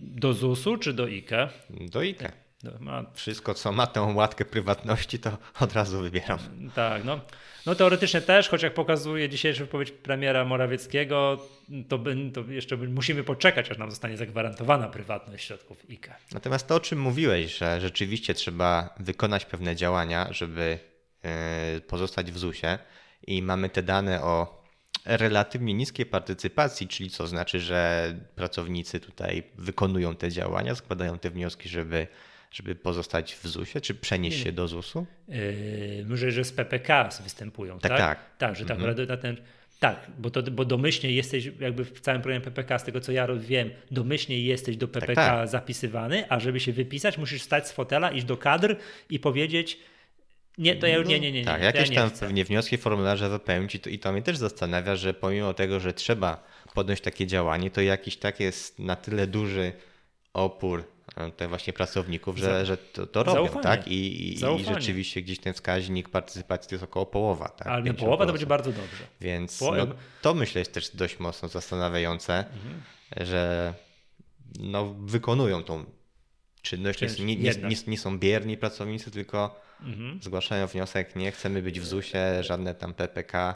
[0.00, 1.48] do ZUS-u czy do IKE?
[1.70, 2.32] Do IKE.
[2.80, 3.04] Ma...
[3.14, 6.38] Wszystko, co ma tę łatkę prywatności, to od razu wybieram.
[6.74, 7.20] Tak, no.
[7.66, 11.46] No teoretycznie też, choć jak pokazuje dzisiejsza wypowiedź premiera Morawieckiego,
[11.88, 11.98] to,
[12.34, 16.14] to jeszcze musimy poczekać, aż nam zostanie zagwarantowana prywatność środków IKE.
[16.32, 20.78] Natomiast to, o czym mówiłeś, że rzeczywiście trzeba wykonać pewne działania, żeby
[21.22, 22.78] e, pozostać w ZUS-ie,
[23.26, 24.63] i mamy te dane o
[25.04, 31.68] relatywnie niskiej partycypacji, czyli co znaczy, że pracownicy tutaj wykonują te działania, składają te wnioski,
[31.68, 32.06] żeby,
[32.50, 35.06] żeby pozostać w ZUS-ie, czy przenieść się do ZUS-u?
[35.28, 37.90] Yy, może, że z PPK występują, tak?
[37.90, 38.18] Tak, tak.
[38.38, 39.08] Tak, że tak, mhm.
[39.08, 39.36] na ten,
[39.80, 43.26] tak, bo, to, bo domyślnie jesteś jakby w całym programie PPK, z tego co ja
[43.26, 45.48] wiem, domyślnie jesteś do PPK tak, tak.
[45.48, 48.76] zapisywany, a żeby się wypisać, musisz stać z fotela, iść do kadr
[49.10, 49.78] i powiedzieć,
[50.58, 51.38] nie, to ja już nie, nie, nie.
[51.38, 52.26] nie tak, jakieś ja tam chcę.
[52.26, 55.92] pewnie wnioski, formularze wypełnić i to, i to mnie też zastanawia, że pomimo tego, że
[55.92, 59.72] trzeba podjąć takie działanie, to jakiś tak jest na tyle duży
[60.34, 60.84] opór
[61.16, 63.62] e, te właśnie pracowników, że, że to, to robią, Zaufanie.
[63.62, 63.88] tak?
[63.88, 67.48] I, i, I, rzeczywiście gdzieś ten wskaźnik partycypacji to jest około połowa.
[67.48, 67.66] Tak?
[67.66, 69.04] Ale połowa to będzie bardzo dobrze.
[69.20, 69.86] Więc no,
[70.22, 72.82] to myślę jest też dość mocno zastanawiające, mhm.
[73.26, 73.74] że
[74.60, 75.84] no, wykonują tą
[76.64, 77.18] czynność.
[77.18, 80.22] Nie, nie, nie, nie, są bierni pracownicy, tylko mhm.
[80.22, 83.54] zgłaszają wniosek, nie chcemy być w ZUS-ie, żadne tam PPK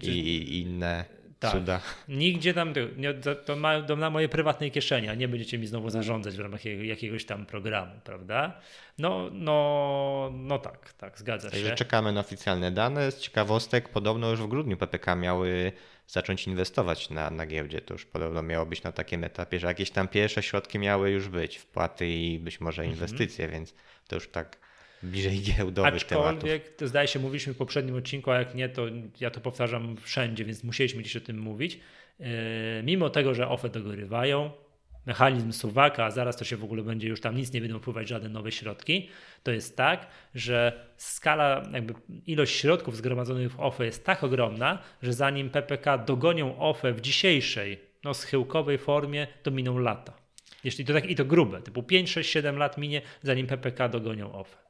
[0.00, 0.10] czy...
[0.10, 1.04] i inne
[1.50, 1.82] tak.
[2.08, 5.90] Nigdzie tam, nie, to, ma, to na moje prywatnej kieszeni, a nie będziecie mi znowu
[5.90, 8.60] zarządzać w ramach jakiegoś tam programu, prawda?
[8.98, 11.74] No, no, no tak, tak, zgadza Także się.
[11.74, 13.12] czekamy na oficjalne dane.
[13.12, 15.72] Z ciekawostek, podobno już w grudniu PPK miały
[16.06, 17.80] zacząć inwestować na, na giełdzie.
[17.80, 21.28] To już podobno miało być na takim etapie, że jakieś tam pierwsze środki miały już
[21.28, 22.94] być, wpłaty i być może mhm.
[22.94, 23.60] inwestycje, mhm.
[23.60, 23.74] więc
[24.08, 24.58] to już tak
[25.02, 26.76] bliżej giełdowych Aczkolwiek, tematów.
[26.76, 28.86] to zdaje się, mówiliśmy w poprzednim odcinku, a jak nie, to
[29.20, 31.80] ja to powtarzam wszędzie, więc musieliśmy dziś o tym mówić.
[32.20, 32.26] Yy,
[32.84, 34.50] mimo tego, że OFE dogorywają,
[35.06, 38.08] mechanizm suwaka, a zaraz to się w ogóle będzie już tam nic nie będą wpływać
[38.08, 39.08] żadne nowe środki,
[39.42, 41.94] to jest tak, że skala, jakby
[42.26, 47.80] ilość środków zgromadzonych w OFE jest tak ogromna, że zanim PPK dogonią OFE w dzisiejszej,
[48.04, 50.12] no schyłkowej formie, to miną lata.
[50.64, 54.32] Jeśli to tak i to grube, typu 5, 6, 7 lat minie, zanim PPK dogonią
[54.32, 54.61] OFE.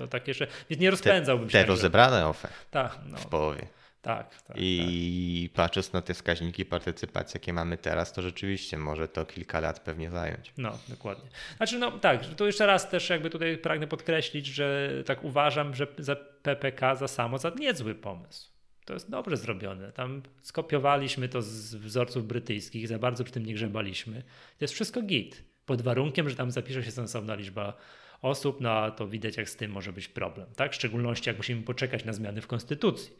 [0.00, 0.26] To tak
[0.70, 1.58] więc nie rozpędzałbym te, się.
[1.58, 3.18] Te rozebrane OFE tak, no.
[3.18, 3.66] w połowie.
[4.02, 4.56] Tak, tak.
[4.60, 5.56] I tak.
[5.56, 10.10] patrząc na te wskaźniki partycypacji, jakie mamy teraz, to rzeczywiście może to kilka lat pewnie
[10.10, 10.52] zająć.
[10.58, 11.30] No, dokładnie.
[11.56, 15.86] Znaczy, no tak, to jeszcze raz też jakby tutaj pragnę podkreślić, że tak uważam, że
[15.98, 18.50] za PPK za samo za niezły pomysł.
[18.84, 19.92] To jest dobrze zrobione.
[19.92, 24.22] Tam skopiowaliśmy to z wzorców brytyjskich, za bardzo przy tym nie grzebaliśmy.
[24.58, 25.44] To jest wszystko git.
[25.66, 27.76] Pod warunkiem, że tam zapisze się sensowna liczba
[28.22, 30.72] osób, no a to widać, jak z tym może być problem, tak?
[30.72, 33.16] W szczególności, jak musimy poczekać na zmiany w konstytucji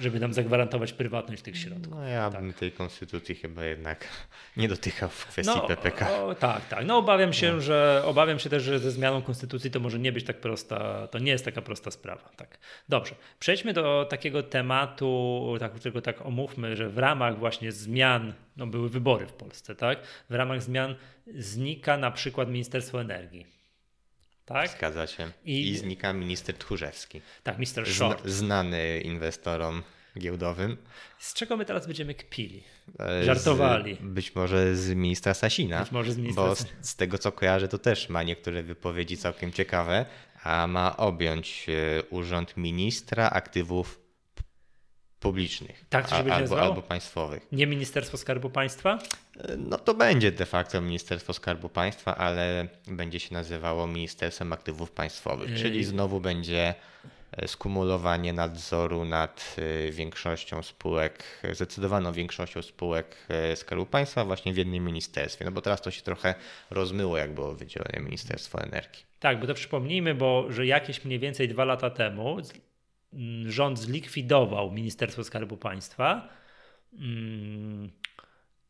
[0.00, 1.90] żeby nam zagwarantować prywatność tych środków.
[1.90, 2.60] No ja bym tak.
[2.60, 4.08] tej konstytucji chyba jednak
[4.56, 6.24] nie dotykał w kwestii no, PPK.
[6.24, 6.86] O, tak, tak.
[6.86, 7.60] No obawiam się, no.
[7.60, 11.18] że obawiam się też, że ze zmianą konstytucji to może nie być tak prosta, to
[11.18, 12.30] nie jest taka prosta sprawa.
[12.36, 12.58] Tak.
[12.88, 13.14] Dobrze.
[13.40, 18.88] Przejdźmy do takiego tematu, tak, którego tak omówmy, że w ramach właśnie zmian, no były
[18.88, 19.98] wybory w Polsce, tak?
[20.30, 20.94] W ramach zmian
[21.34, 23.53] znika na przykład Ministerstwo Energii.
[24.46, 24.70] Tak?
[24.70, 25.30] Zgadza się.
[25.44, 27.20] I, I znika minister Tchórzewski.
[27.42, 28.26] Tak, minister Short.
[28.26, 29.82] znany inwestorom
[30.18, 30.76] giełdowym.
[31.18, 32.62] Z czego my teraz będziemy kpili?
[33.00, 33.94] E, Żartowali.
[33.94, 35.80] Z, być może z ministra Sasina.
[35.80, 39.16] Być może z ministra Bo z, z, tego co kojarzę, to też ma niektóre wypowiedzi
[39.16, 40.06] całkiem ciekawe,
[40.42, 44.03] a ma objąć e, urząd ministra aktywów
[45.24, 45.84] publicznych.
[45.88, 47.46] Tak, to się a, albo, albo państwowych.
[47.52, 48.98] Nie Ministerstwo Skarbu Państwa?
[49.58, 55.58] No to będzie de facto Ministerstwo Skarbu Państwa, ale będzie się nazywało Ministerstwem Aktywów Państwowych,
[55.58, 56.74] czyli znowu będzie
[57.46, 59.56] skumulowanie nadzoru nad
[59.90, 63.16] większością spółek, zdecydowaną większością spółek
[63.54, 65.44] Skarbu Państwa właśnie w jednym ministerstwie.
[65.44, 66.34] No bo teraz to się trochę
[66.70, 69.02] rozmyło, jak było wydzielone Ministerstwo Energii.
[69.20, 72.36] Tak, bo to przypomnijmy, bo że jakieś mniej więcej dwa lata temu
[73.46, 76.28] rząd zlikwidował Ministerstwo Skarbu Państwa
[76.98, 77.90] mm,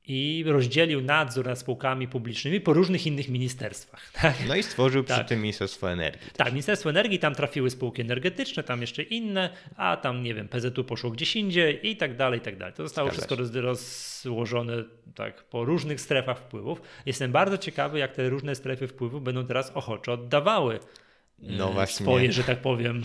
[0.07, 4.13] i rozdzielił nadzór nad spółkami publicznymi po różnych innych ministerstwach.
[4.23, 4.35] Tak?
[4.49, 5.17] No i stworzył tak.
[5.17, 6.31] przy tym Ministerstwo Energii.
[6.37, 10.85] Tak, Ministerstwo Energii, tam trafiły spółki energetyczne, tam jeszcze inne, a tam, nie wiem, PZU
[10.85, 12.75] poszło gdzieś indziej i tak dalej, i tak dalej.
[12.75, 16.83] To zostało Zgadza wszystko rozłożone tak, po różnych strefach wpływów.
[17.07, 20.79] Jestem bardzo ciekawy, jak te różne strefy wpływów będą teraz ochoczo oddawały
[21.39, 23.05] no e, swoje, że tak powiem,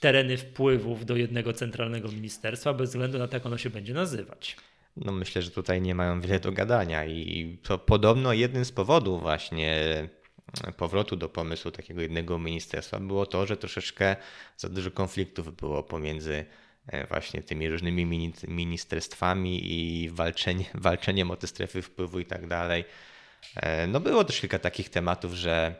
[0.00, 4.56] tereny wpływów do jednego centralnego ministerstwa, bez względu na to, jak ono się będzie nazywać
[5.04, 9.22] no myślę, że tutaj nie mają wiele do gadania i to podobno jednym z powodów
[9.22, 10.08] właśnie
[10.76, 14.16] powrotu do pomysłu takiego jednego ministerstwa było to, że troszeczkę
[14.56, 16.44] za dużo konfliktów było pomiędzy
[16.86, 22.84] e, właśnie tymi różnymi ministerstwami i walczenie, walczeniem o te strefy wpływu i tak dalej.
[23.56, 25.74] E, no było też kilka takich tematów, że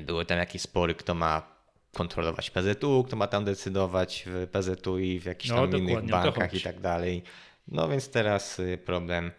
[0.00, 1.57] były tam jakieś spory, kto ma
[1.92, 6.54] kontrolować PZU, kto ma tam decydować w PZU i w jakichś no, tam innych bankach
[6.54, 7.22] i tak dalej.
[7.68, 9.30] No więc teraz y, problem.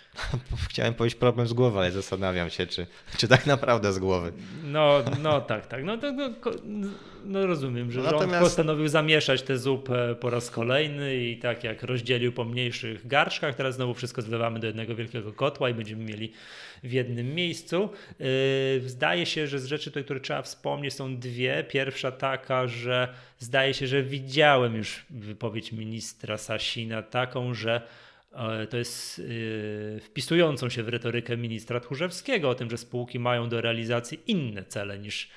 [0.68, 2.86] Chciałem powiedzieć problem z głowy, ale zastanawiam się, czy,
[3.18, 4.32] czy tak naprawdę z głowy.
[4.64, 5.84] No, no tak, tak.
[5.84, 6.12] No, to,
[6.64, 6.88] no,
[7.24, 8.30] no rozumiem, że Natomiast...
[8.30, 13.54] rząd postanowił zamieszać tę zupę po raz kolejny i tak jak rozdzielił po mniejszych garszkach,
[13.54, 16.32] teraz znowu wszystko zlewamy do jednego wielkiego kotła i będziemy mieli
[16.82, 17.90] w jednym miejscu.
[18.18, 21.64] Yy, zdaje się, że z rzeczy, tutaj, które trzeba wspomnieć, są dwie.
[21.68, 27.82] Pierwsza taka, że zdaje się, że widziałem już wypowiedź ministra Sasina taką, że e,
[28.70, 33.60] to jest yy, wpisującą się w retorykę ministra Tchórzewskiego o tym, że spółki mają do
[33.60, 35.30] realizacji inne cele niż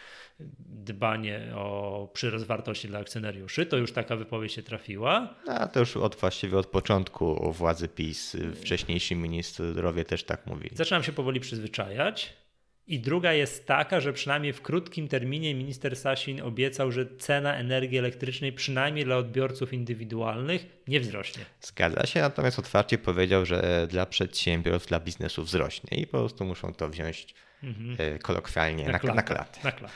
[0.60, 3.66] dbanie o przyrost wartości dla akcjonariuszy.
[3.66, 5.36] To już taka wypowiedź się trafiła.
[5.48, 8.38] A to już od właściwie od początku władzy PiS.
[8.56, 10.76] Wcześniejsi ministrowie też tak mówili.
[10.76, 12.34] Zaczynam się powoli przyzwyczajać.
[12.88, 17.98] I druga jest taka, że przynajmniej w krótkim terminie minister Sasin obiecał, że cena energii
[17.98, 21.46] elektrycznej przynajmniej dla odbiorców indywidualnych nie wzrośnie.
[21.62, 26.74] Zgadza się, natomiast otwarcie powiedział, że dla przedsiębiorstw, dla biznesu wzrośnie i po prostu muszą
[26.74, 27.96] to wziąć mhm.
[28.16, 29.16] E, kolokwialnie na, na, klatę.
[29.16, 29.60] Na klatę.
[29.64, 29.94] Na klatę.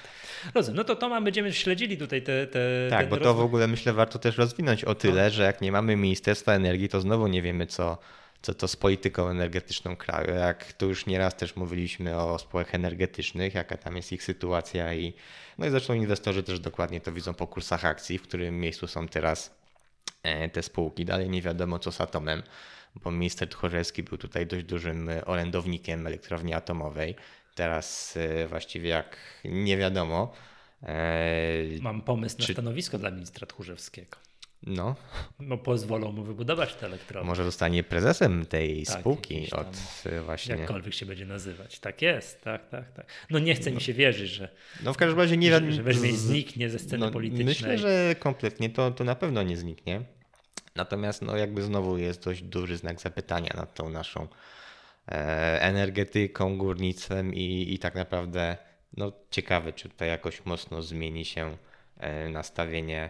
[0.56, 0.78] Rozumiem.
[0.78, 2.48] No to to będziemy śledzili tutaj te.
[2.48, 5.30] te tak, bo to w ogóle myślę warto też rozwinąć o tyle, no.
[5.30, 7.98] że jak nie mamy Ministerstwa Energii, to znowu nie wiemy, co,
[8.42, 10.36] co to z polityką energetyczną kraju.
[10.36, 15.14] Jak tu już nieraz też mówiliśmy o spółkach energetycznych, jaka tam jest ich sytuacja i
[15.58, 19.08] no i zresztą inwestorzy też dokładnie to widzą po kursach akcji, w którym miejscu są
[19.08, 19.56] teraz
[20.24, 21.06] e, te spółki.
[21.06, 22.44] Dalej nie wiadomo co z atomem,
[22.96, 27.16] bo minister Tchórzewski był tutaj dość dużym orędownikiem elektrowni atomowej
[27.56, 30.34] teraz e, właściwie jak nie wiadomo.
[30.84, 32.54] E, Mam pomysł na czy...
[32.54, 34.18] stanowisko dla ministra Tchórzewskiego.
[34.64, 34.96] No.
[35.40, 37.28] No pozwolą mu wybudować te elektrownie.
[37.28, 40.56] Może zostanie prezesem tej tak, spółki od e, właśnie.
[40.56, 41.80] Jakkolwiek się będzie nazywać.
[41.80, 43.06] Tak jest, tak, tak, tak.
[43.30, 43.76] No nie chce no.
[43.76, 44.50] mi się wierzyć, że.
[44.84, 47.46] No w każdym razie nie że, że weźmie zniknie ze sceny no, politycznej.
[47.46, 50.02] Myślę, że kompletnie to, to na pewno nie zniknie.
[50.76, 54.28] Natomiast no jakby znowu jest dość duży znak zapytania nad tą naszą
[55.12, 58.58] E, energetyką, górnictwem i, i tak naprawdę
[58.98, 61.58] no, ciekawe, czy to jakoś mocno zmieni się
[61.98, 63.10] e, nastawienie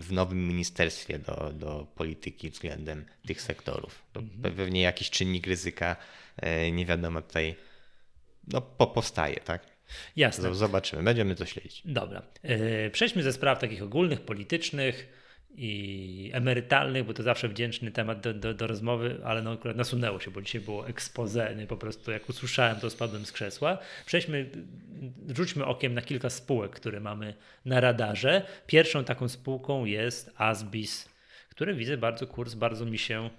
[0.00, 4.02] w nowym ministerstwie do, do polityki względem tych sektorów.
[4.12, 4.54] To mhm.
[4.56, 5.96] pewnie jakiś czynnik ryzyka,
[6.36, 7.56] e, nie wiadomo tutaj,
[8.48, 9.66] no, po, powstaje, tak?
[10.16, 10.54] Jasne.
[10.54, 11.82] Zobaczymy, będziemy to śledzić.
[11.84, 12.22] Dobra.
[12.92, 15.23] Przejdźmy ze spraw takich ogólnych, politycznych
[15.56, 20.20] i emerytalnych, bo to zawsze wdzięczny temat do, do, do rozmowy, ale no akurat nasunęło
[20.20, 21.66] się, bo dzisiaj było expose, nie?
[21.66, 23.78] po prostu jak usłyszałem, to spadłem z krzesła.
[24.06, 24.50] Przejdźmy,
[25.36, 28.42] rzućmy okiem na kilka spółek, które mamy na radarze.
[28.66, 31.08] Pierwszą taką spółką jest Asbis,
[31.50, 33.30] który widzę bardzo kurs, bardzo mi się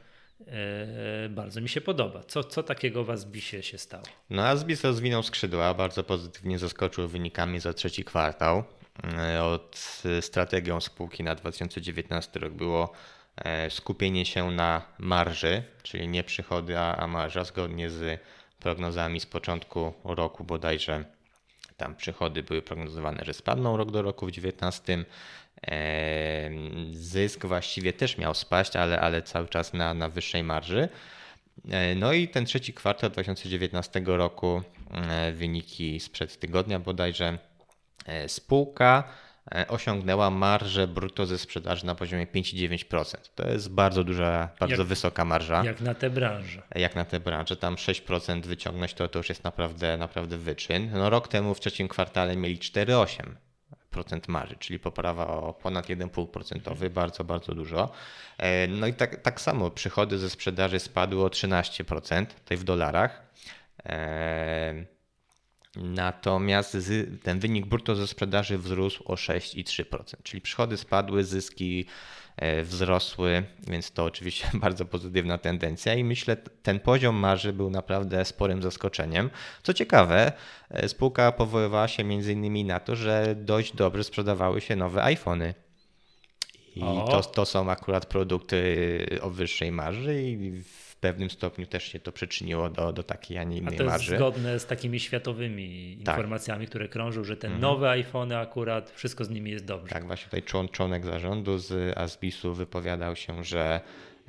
[0.48, 2.24] e, bardzo mi się podoba.
[2.24, 4.04] Co, co takiego w Asbisie się stało?
[4.30, 8.64] No Asbis rozwinął skrzydła, bardzo pozytywnie zaskoczył wynikami za trzeci kwartał.
[9.04, 12.92] E, od strategią spółki na 2019 rok było
[13.38, 18.22] e, skupienie się na marży, czyli nie przychody, a marża zgodnie z
[18.60, 21.06] prognozami z początku roku bodajże
[21.78, 25.06] tam przychody były prognozowane, że spadną rok do roku w 2019.
[25.68, 26.50] E,
[26.92, 30.90] zysk właściwie też miał spaść, ale, ale cały czas na, na wyższej marży.
[31.96, 34.62] No i ten trzeci kwartał 2019 roku,
[35.34, 37.55] wyniki sprzed tygodnia bodajże E,
[38.28, 39.04] spółka
[39.56, 43.16] e, osiągnęła marżę brutto ze sprzedaży na poziomie 5,9%.
[43.36, 45.64] To jest bardzo duża, bardzo jak, wysoka marża.
[45.64, 46.62] Jak na tę branżę.
[46.76, 47.56] Jak na tę branżę.
[47.56, 50.90] Tam 6% wyciągnąć to, to już jest naprawdę, naprawdę wyczyn.
[50.94, 53.24] No rok temu w trzecim kwartale mieli 4,8%
[53.96, 57.92] 10% marży, czyli poprawa o ponad 1,5%, bardzo, bardzo dużo.
[58.38, 63.26] E, no i tak, tak samo przychody ze sprzedaży spadły o 13%, tutaj w dolarach.
[65.78, 66.78] Natomiast
[67.24, 71.86] ten wynik brutto ze sprzedaży wzrósł o 6,3%, czyli przychody spadły, zyski
[72.38, 78.26] E, wzrosły, więc to oczywiście bardzo pozytywna tendencja i myślę, ten poziom marży był naprawdę
[78.26, 79.30] sporym zaskoczeniem.
[79.64, 80.32] Co ciekawe,
[80.70, 85.54] e, spółka powoływała się innymi na to, że dość dobrze sprzedawały się nowe iPhony.
[86.76, 92.00] I to, to są akurat produkty o wyższej marży i w pewnym stopniu też się
[92.00, 94.16] to przyczyniło do, do takiej, a nie innej a to jest marży.
[94.16, 96.16] zgodne z takimi światowymi tak.
[96.16, 97.62] informacjami, które krążą, że te mhm.
[97.62, 99.94] nowe iPhony akurat, wszystko z nimi jest dobrze.
[99.94, 103.82] Tak, właśnie tutaj człon, członek zarządu z Asbisu wypowiadał się, że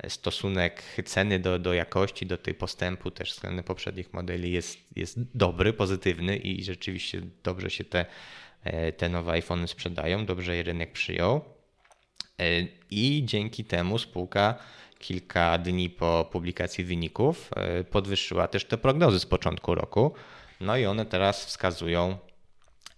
[0.07, 5.73] stosunek ceny do, do jakości, do tej postępu też względem poprzednich modeli jest, jest dobry,
[5.73, 8.05] pozytywny i rzeczywiście dobrze się te,
[8.63, 11.56] e, te nowe iPhony sprzedają, dobrze je rynek przyjął.
[12.41, 14.55] E, I dzięki temu spółka
[14.99, 20.13] kilka dni po publikacji wyników e, podwyższyła też te prognozy z początku roku.
[20.61, 22.17] No i one teraz wskazują,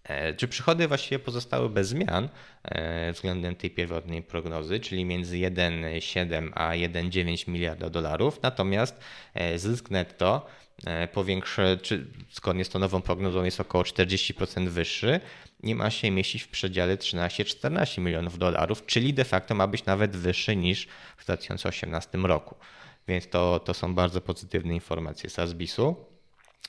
[0.04, 2.30] e, czy przychody właściwie pozostały bez zmian
[3.14, 9.00] względem tej pierwotnej prognozy, czyli między 1,7 a 1,9 miliarda dolarów, natomiast
[9.56, 10.46] zysk netto
[11.14, 15.20] powiększy, czy zgodnie z tą nową prognozą jest około 40% wyższy
[15.64, 20.16] nie ma się mieścić w przedziale 13-14 milionów dolarów, czyli de facto ma być nawet
[20.16, 22.56] wyższy niż w 2018 roku.
[23.08, 25.96] Więc to, to są bardzo pozytywne informacje z Asbisu.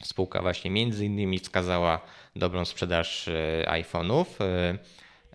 [0.03, 2.01] Spółka właśnie między innymi wskazała
[2.37, 4.79] dobrą sprzedaż e, iPhone'ów, e,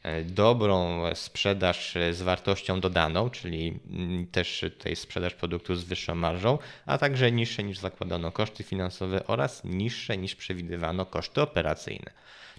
[0.04, 6.58] e, dobrą sprzedaż z wartością dodaną, czyli mm, też tutaj sprzedaż produktu z wyższą marżą,
[6.86, 12.12] a także niższe niż zakładano koszty finansowe oraz niższe niż przewidywano koszty operacyjne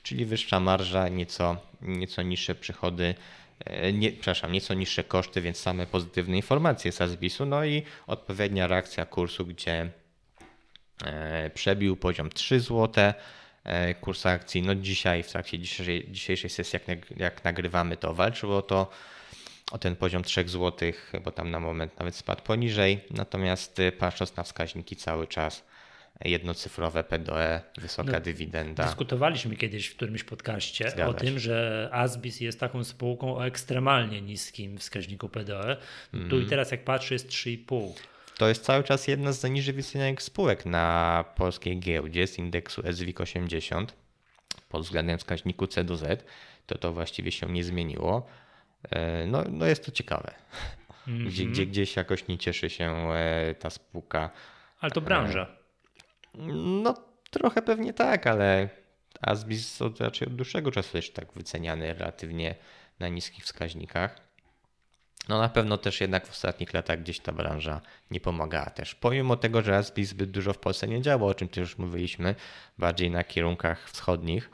[0.07, 3.14] czyli wyższa marża, nieco, nieco niższe przychody,
[3.64, 8.66] e, nie, przepraszam, nieco niższe koszty, więc same pozytywne informacje z Asbisu, no i odpowiednia
[8.66, 9.90] reakcja kursu, gdzie
[11.05, 13.12] e, przebił poziom 3 zł.
[13.64, 18.62] E, kurs akcji, no dzisiaj w trakcie dzisiejszej, dzisiejszej sesji, jak, jak nagrywamy, to walczyło
[18.62, 18.90] to
[19.73, 20.92] o ten poziom 3 zł,
[21.25, 23.01] bo tam na moment nawet spadł poniżej.
[23.11, 25.64] Natomiast patrząc na wskaźniki cały czas
[26.24, 28.85] jednocyfrowe PDE, wysoka no, dywidenda.
[28.85, 31.38] Dyskutowaliśmy kiedyś w którymś podcaście Zgadza o tym, się.
[31.38, 35.76] że Asbis jest taką spółką o ekstremalnie niskim wskaźniku PDE.
[36.14, 36.29] Mm.
[36.29, 36.48] Tu i mhm.
[36.48, 37.92] teraz jak patrzę jest 3,5.
[38.38, 43.20] To jest cały czas jedna z najniżej wycenianych spółek na polskiej giełdzie z indeksu SWIG
[43.20, 43.94] 80
[44.68, 46.24] pod względem wskaźniku C do Z.
[46.66, 48.26] To to właściwie się nie zmieniło.
[48.90, 50.35] E, no, no jest to ciekawe.
[51.09, 51.29] Mm -hmm.
[51.29, 54.31] Gdzie, gdzie, gdzieś jakoś nie cieszy się e, ta spółka.
[54.81, 55.56] Ale to branża.
[56.46, 56.94] No
[57.31, 58.68] trochę pewnie tak, ale
[59.22, 62.55] Asbis od, raczej od dłuższego czasu jest tak wyceniany relatywnie
[62.99, 64.27] na niskich wskaźnikach.
[65.29, 68.94] No na pewno też jednak w ostatnich latach gdzieś ta branża nie pomagała też.
[68.94, 72.35] Pomimo tego, że Asbis zbyt dużo w Polsce nie działo, o czym też już mówiliśmy,
[72.79, 74.51] bardziej na kierunkach wschodnich,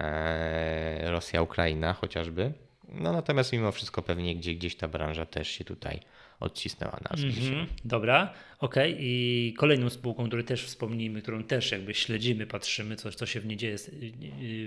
[0.00, 2.52] e, Rosja, Ukraina chociażby.
[2.88, 6.00] No natomiast mimo wszystko pewnie gdzieś, gdzieś ta branża też się tutaj
[6.42, 7.66] odcisnęła na mm -hmm.
[7.84, 8.92] Dobra, okej.
[8.92, 9.04] Okay.
[9.04, 13.46] I kolejną spółką, której też wspomnimy, którą też jakby śledzimy, patrzymy, co, co się w
[13.46, 13.76] niej, dzieje,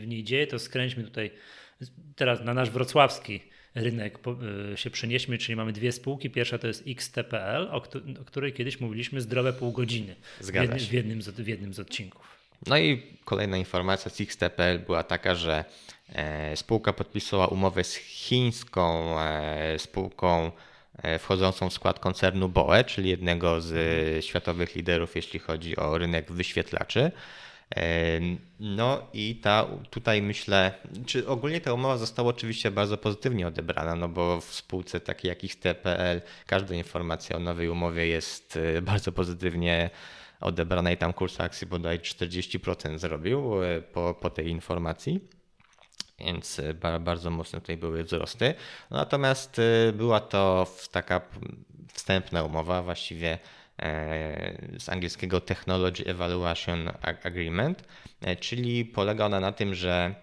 [0.01, 1.31] w niej dzieje, to skręćmy tutaj
[2.15, 3.41] teraz na nasz wrocławski
[3.75, 4.19] rynek
[4.73, 6.29] e, się przenieśmy, czyli mamy dwie spółki.
[6.29, 7.81] Pierwsza to jest XTPL, o,
[8.25, 12.35] której kiedyś mówiliśmy zdrowe pół godziny w jednym, w, jednym z, w jednym z odcinków.
[12.67, 15.65] No i kolejna informacja z XTPL była taka, że
[16.09, 20.51] e, spółka podpisała umowę z chińską e, spółką
[21.19, 23.73] wchodzącą w skład koncernu BOE, czyli jednego z
[24.17, 27.11] e, światowych liderów, jeśli chodzi o rynek wyświetlaczy.
[27.75, 27.81] E,
[28.59, 30.71] no i ta tutaj myślę,
[31.05, 35.43] czy ogólnie ta umowa została oczywiście bardzo pozytywnie odebrana, no bo w spółce takiej jak
[35.43, 39.89] XTPL każda informacja o nowej umowie jest bardzo pozytywnie
[40.41, 43.51] odebrana i tam kurs akcji bodaj 40% zrobił
[43.93, 45.19] po, po tej informacji
[46.19, 48.53] więc e, bardzo mocne tutaj były wzrosty.
[48.91, 51.21] Natomiast e, była to taka
[51.93, 53.39] wstępna umowa, właściwie
[53.81, 56.91] e, z angielskiego Technology Evaluation
[57.23, 57.83] Agreement,
[58.39, 60.15] czyli polega ona na tym, że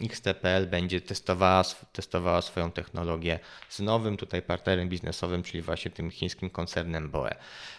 [0.00, 6.50] XTPL będzie testowała, testowała swoją technologię z nowym tutaj partnerem biznesowym, czyli właśnie tym chińskim
[6.50, 7.34] koncernem BOE.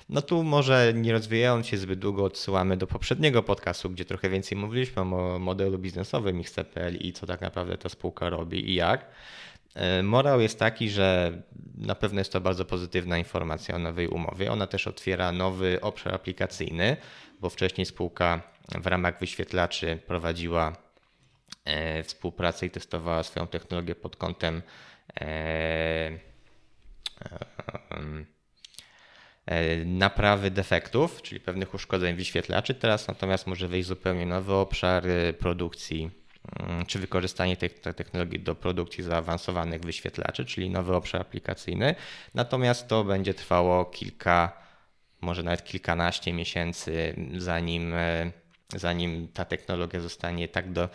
[0.10, 4.58] No tu może nie rozwijając się zbyt długo odsyłamy do poprzedniego podcastu, gdzie trochę więcej
[4.58, 9.06] mówiliśmy o modelu biznesowym XTPL i co tak naprawdę ta spółka robi i jak.
[9.76, 11.42] E, morał jest taki, że
[11.78, 14.52] na pewno jest to bardzo pozytywna informacja o nowej umowie.
[14.52, 16.98] Ona też otwiera nowy obszar aplikacyjny,
[17.42, 18.42] bo wcześniej spółka
[18.82, 20.83] w ramach wyświetlaczy prowadziła
[22.04, 24.62] współpracę i testowała swoją technologię pod kątem
[29.86, 32.74] naprawy defektów, czyli pewnych uszkodzeń wyświetlaczy.
[32.74, 35.04] Teraz natomiast może wejść zupełnie nowy obszar
[35.40, 36.24] produkcji
[36.60, 41.96] Mm, czy wykorzystanie tej technologii do produkcji zaawansowanych wyświetlaczy, czyli nowy obszar aplikacyjny.
[42.34, 44.52] Natomiast to będzie trwało kilka,
[45.22, 48.32] może nawet kilkanaście miesięcy, zanim, e,
[48.76, 50.90] zanim ta technologia zostanie tak do, e,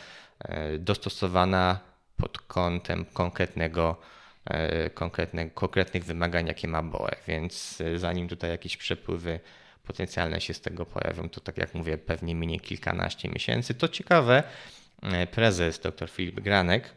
[0.79, 1.81] dostosowana
[2.17, 3.97] pod kątem konkretnego
[4.45, 4.91] e,
[5.55, 7.17] konkretnych, wymagań, jakie ma BOE.
[7.29, 9.41] Więc zanim tutaj jakieś przepływy
[9.85, 13.75] potencjalne się z tego pojawią, to tak jak mówię, pewnie minie kilkanaście miesięcy.
[13.75, 14.43] To ciekawe,
[15.03, 16.95] E, prezes dr Filip Granek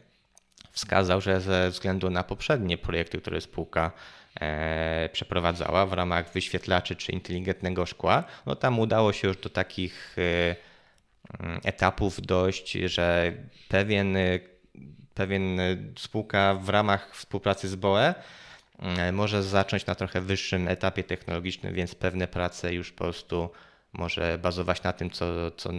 [0.70, 3.92] wskazał, że ze względu na poprzednie projekty, które spółka
[4.40, 10.16] e, przeprowadzała w ramach wyświetlaczy czy inteligentnego szkła, no tam udało się już do takich
[10.18, 10.56] e,
[11.64, 13.32] etapów dojść, że
[13.68, 14.16] pewien,
[15.14, 15.60] pewien
[15.98, 18.14] spółka w ramach współpracy z BOE
[19.12, 23.50] może zacząć na trochę wyższym etapie technologicznym, więc pewne prace już po prostu
[23.92, 25.70] może bazować na tym, co, co,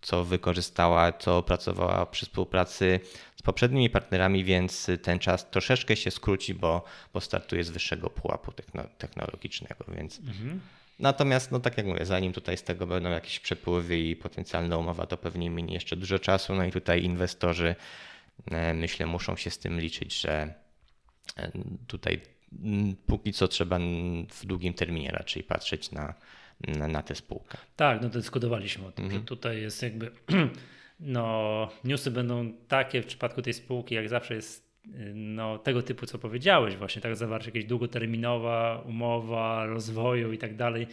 [0.00, 3.00] co wykorzystała, co opracowała przy współpracy
[3.36, 6.84] z poprzednimi partnerami, więc ten czas troszeczkę się skróci, bo,
[7.14, 8.52] bo startuje z wyższego pułapu
[8.98, 9.84] technologicznego.
[9.88, 10.18] Więc.
[10.18, 10.60] Mhm.
[11.02, 15.06] Natomiast, no tak jak mówię, zanim tutaj z tego będą jakieś przepływy i potencjalna umowa,
[15.06, 16.54] to pewnie minie jeszcze dużo czasu.
[16.54, 17.74] No i tutaj inwestorzy,
[18.50, 20.54] e, myślę, muszą się z tym liczyć, że
[21.36, 21.52] e,
[21.86, 22.20] tutaj
[23.06, 23.78] póki co trzeba
[24.28, 26.14] w długim terminie raczej patrzeć na,
[26.60, 27.58] na, na tę spółkę.
[27.76, 29.22] Tak, no dyskutowaliśmy o tym, mhm.
[29.22, 30.10] że tutaj jest jakby,
[31.00, 34.71] no newsy będą takie w przypadku tej spółki, jak zawsze jest
[35.14, 40.86] no, tego typu, co powiedziałeś, właśnie tak zawarcie jakaś długoterminowa umowa rozwoju i tak dalej,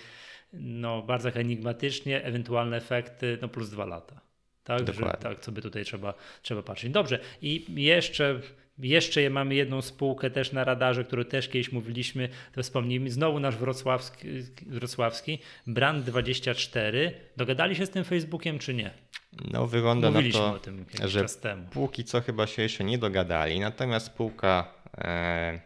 [0.53, 4.21] no bardzo enigmatycznie, ewentualne efekty, no plus dwa lata.
[4.63, 5.11] Tak, Dokładnie.
[5.11, 6.91] że tak sobie tutaj trzeba, trzeba patrzeć.
[6.91, 8.39] Dobrze, i jeszcze
[8.79, 13.55] jeszcze mamy jedną spółkę też na radarze, którą też kiedyś mówiliśmy, to wspomnijmy, znowu nasz
[13.55, 14.27] wrocławski,
[14.65, 17.11] wrocławski Brand24.
[17.37, 18.91] Dogadali się z tym Facebookiem czy nie?
[19.51, 21.25] No wygląda Mówiliśmy na to, że
[21.71, 25.59] póki co chyba się jeszcze nie dogadali, natomiast spółka e,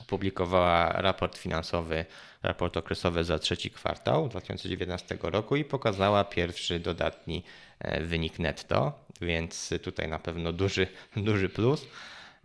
[0.00, 2.04] opublikowała raport finansowy,
[2.42, 7.42] raport okresowy za trzeci kwartał 2019 roku i pokazała pierwszy dodatni
[7.78, 10.86] e, wynik netto, więc tutaj na pewno duży,
[11.16, 11.86] duży plus.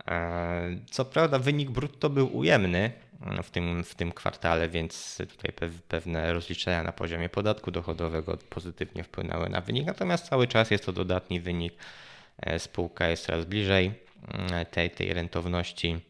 [0.08, 2.92] E, co prawda wynik brutto był ujemny
[3.26, 9.04] mm, w tym, w tym kwartale, więc tutaj pewne rozliczenia na poziomie podatku dochodowego pozytywnie
[9.04, 11.74] wpłynęły na wynik, natomiast cały czas jest to dodatni wynik.
[12.38, 13.92] E, spółka jest coraz bliżej
[14.34, 16.00] mm, tej, tej rentowności.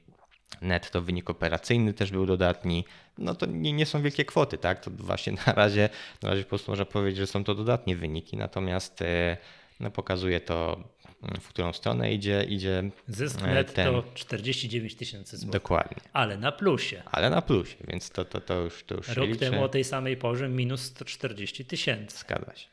[0.63, 2.85] Netto wynik operacyjny też był dodatni.
[3.19, 4.81] No to nie, nie są wielkie kwoty, tak?
[4.81, 5.89] To właśnie na razie,
[6.23, 9.37] na razie po prostu można powiedzieć, że są to dodatnie wyniki, natomiast e,
[9.81, 10.85] no, pokazuje to
[11.23, 12.45] w którą stronę idzie.
[12.49, 14.15] idzie Zysk e, netto ten...
[14.15, 15.61] 49 tysięcy złotych.
[15.61, 15.97] Dokładnie.
[16.13, 17.03] Ale na plusie.
[17.07, 20.17] Ale na plusie, więc to, to, to już, to już Rok temu o tej samej
[20.17, 22.19] porze minus 140 tysięcy.
[22.19, 22.69] Zgadza się.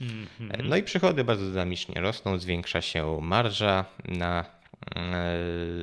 [0.00, 0.64] Mm -hmm.
[0.64, 4.44] No i przychody bardzo dynamicznie rosną, zwiększa się marża na,
[4.96, 5.38] e,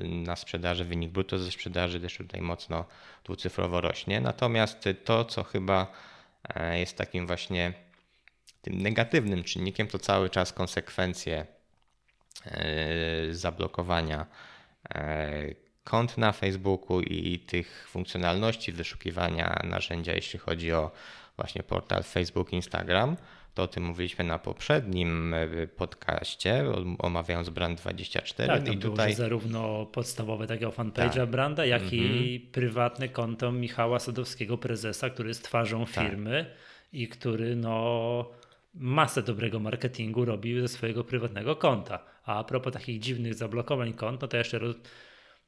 [0.08, 2.86] na sprzedaży, wynik brutto ze sprzedaży też tutaj mocno
[3.24, 4.22] dwucyfrowo rośnie.
[4.22, 5.92] Natomiast to, co chyba
[6.74, 7.74] jest takim właśnie
[8.62, 11.59] tym negatywnym czynnikiem, to cały czas konsekwencje
[13.32, 14.26] zablokowania
[14.96, 20.92] e, kont na Facebooku i tych funkcjonalności wyszukiwania narzędzia, jeśli chodzi o
[21.36, 23.18] właśnie portal Facebook, Instagram.
[23.54, 26.66] To o tym mówiliśmy na poprzednim e, podcaście,
[27.00, 28.48] omawiając Brand24.
[28.48, 31.30] Tak, I tutaj zarówno podstawowe takiego fanpage'a tak.
[31.30, 31.96] Branda, jak mm -hmm.
[31.96, 32.52] i mhm.
[32.52, 36.06] prywatne konto Michała Sadowskiego, prezesa, który jest twarzą tak.
[36.06, 36.46] firmy
[36.94, 38.40] i który no
[38.80, 42.06] masę dobrego marketingu robił ze swojego prywatnego konta.
[42.24, 44.76] A a propos takich dziwnych zablokowań kont, no to jeszcze roz,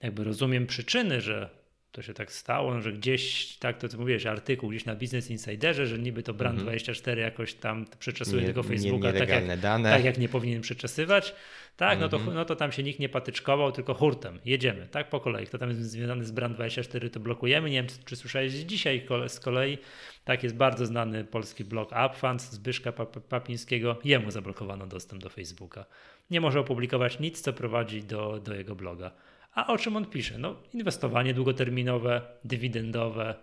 [0.01, 1.60] jakby rozumiem przyczyny, że
[1.91, 5.87] to się tak stało, że gdzieś, tak to co mówiłeś, artykuł gdzieś na Business Insiderze,
[5.87, 7.17] że niby to Brand24 mm -hmm.
[7.17, 9.91] jakoś tam przeczesuje nie, tego Facebooka nie, tak, jak, dane.
[9.91, 11.35] tak jak nie powinien przeczesywać.
[11.77, 12.01] Tak, mm -hmm.
[12.01, 12.35] no, to, mhm.
[12.35, 14.39] no to tam się nikt nie patyczkował, tylko hurtem.
[14.45, 15.45] Jedziemy, tak po kolei.
[15.45, 17.69] Kto tam jest związany z Brand24, to blokujemy.
[17.69, 19.77] Nie wiem, czy słyszałeś dzisiaj z kolei,
[20.23, 22.91] tak jest bardzo znany polski blog UpFunds Zbyszka
[23.29, 23.99] Papińskiego.
[24.03, 25.85] Jemu zablokowano dostęp do Facebooka.
[26.31, 29.11] Nie może opublikować nic, co prowadzi do, do jego bloga.
[29.53, 30.37] A o czym on pisze?
[30.37, 33.35] No, inwestowanie długoterminowe, dywidendowe.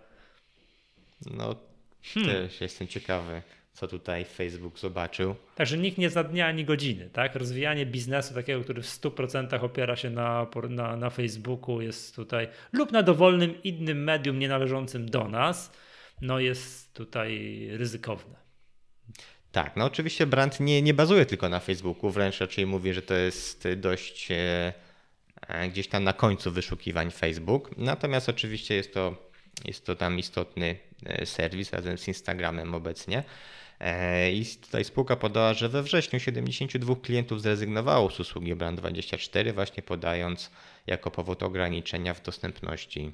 [1.25, 1.55] No,
[2.03, 2.31] hmm.
[2.31, 3.41] też jestem ciekawy,
[3.73, 5.35] co tutaj Facebook zobaczył.
[5.55, 7.35] Także nikt nie za dnia ani godziny, tak?
[7.35, 12.91] Rozwijanie biznesu takiego, który w 100% opiera się na, na, na Facebooku, jest tutaj, lub
[12.91, 15.71] na dowolnym innym medium nienależącym do nas,
[16.21, 18.35] no jest tutaj ryzykowne.
[19.51, 23.13] Tak, no oczywiście brand nie, nie bazuje tylko na Facebooku, wręcz raczej mówi, że to
[23.13, 24.73] jest dość e,
[25.69, 27.77] gdzieś tam na końcu wyszukiwań Facebook.
[27.77, 29.29] Natomiast oczywiście jest to,
[29.65, 30.75] jest to tam istotny
[31.05, 33.23] e, serwis razem z Instagramem obecnie.
[34.33, 40.51] I tutaj spółka podała, że we wrześniu 72 klientów zrezygnowało z usługi Brand24, właśnie podając
[40.87, 43.11] jako powód ograniczenia w dostępności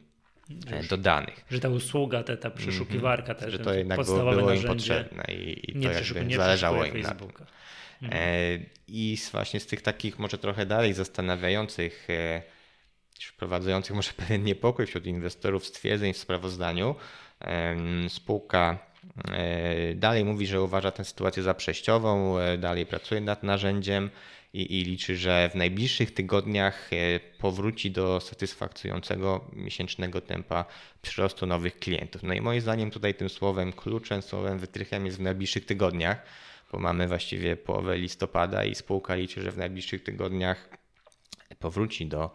[0.90, 1.46] do danych.
[1.52, 3.52] Że ta usługa, ta, ta przeszukiwarka, mm -hmm.
[3.52, 7.02] że to jednak było, było im potrzebne i, i nie to jakby nie zależało im
[7.02, 7.28] na tym.
[8.02, 8.66] Mhm.
[8.88, 12.42] I właśnie z tych takich może trochę dalej zastanawiających, e,
[13.20, 16.96] wprowadzających może pewien niepokój wśród inwestorów stwierdzeń w sprawozdaniu,
[18.10, 18.78] spółka
[19.32, 24.10] e, dalej mówi, że uważa tę sytuację za przejściową, e, dalej pracuje nad narzędziem
[24.56, 30.66] i, i liczy, że w najbliższych tygodniach e, powróci do satysfakcjonującego miesięcznego tempa
[31.02, 32.24] przyrostu nowych klientów.
[32.24, 36.26] No i moim zdaniem tutaj tym słowem kluczem, słowem wytrychem jest w najbliższych tygodniach,
[36.72, 40.70] bo mamy właściwie połowę listopada i spółka liczy, że w najbliższych tygodniach
[41.60, 42.32] powróci do,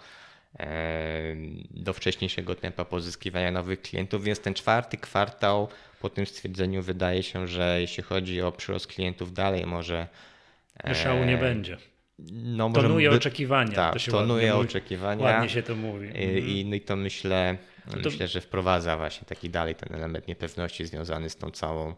[0.58, 1.34] e,
[1.70, 5.68] do wcześniejszego tempa pozyskiwania nowych klientów, więc ten czwarty kwartał
[6.00, 10.08] po tym stwierdzeniu wydaje się, że jeśli chodzi o przyrost klientów dalej może
[10.94, 11.76] Szału nie będzie.
[12.32, 13.16] No, tonuje by...
[13.16, 13.72] oczekiwania.
[13.72, 15.24] Tak, to się tonuje ładnie oczekiwania.
[15.24, 16.08] Ładnie się to mówi.
[16.46, 18.10] I, no i to myślę, no to...
[18.10, 21.94] myślę, że wprowadza właśnie taki dalej ten element niepewności związany z tą całą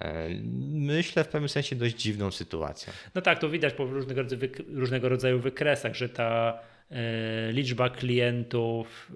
[0.00, 0.28] e,
[0.72, 2.92] myślę w pewnym sensie dość dziwną sytuacją.
[3.14, 4.42] No tak, to widać po różnego rodzaju,
[4.74, 6.58] różnego rodzaju wykresach, że ta
[6.90, 9.12] e, liczba klientów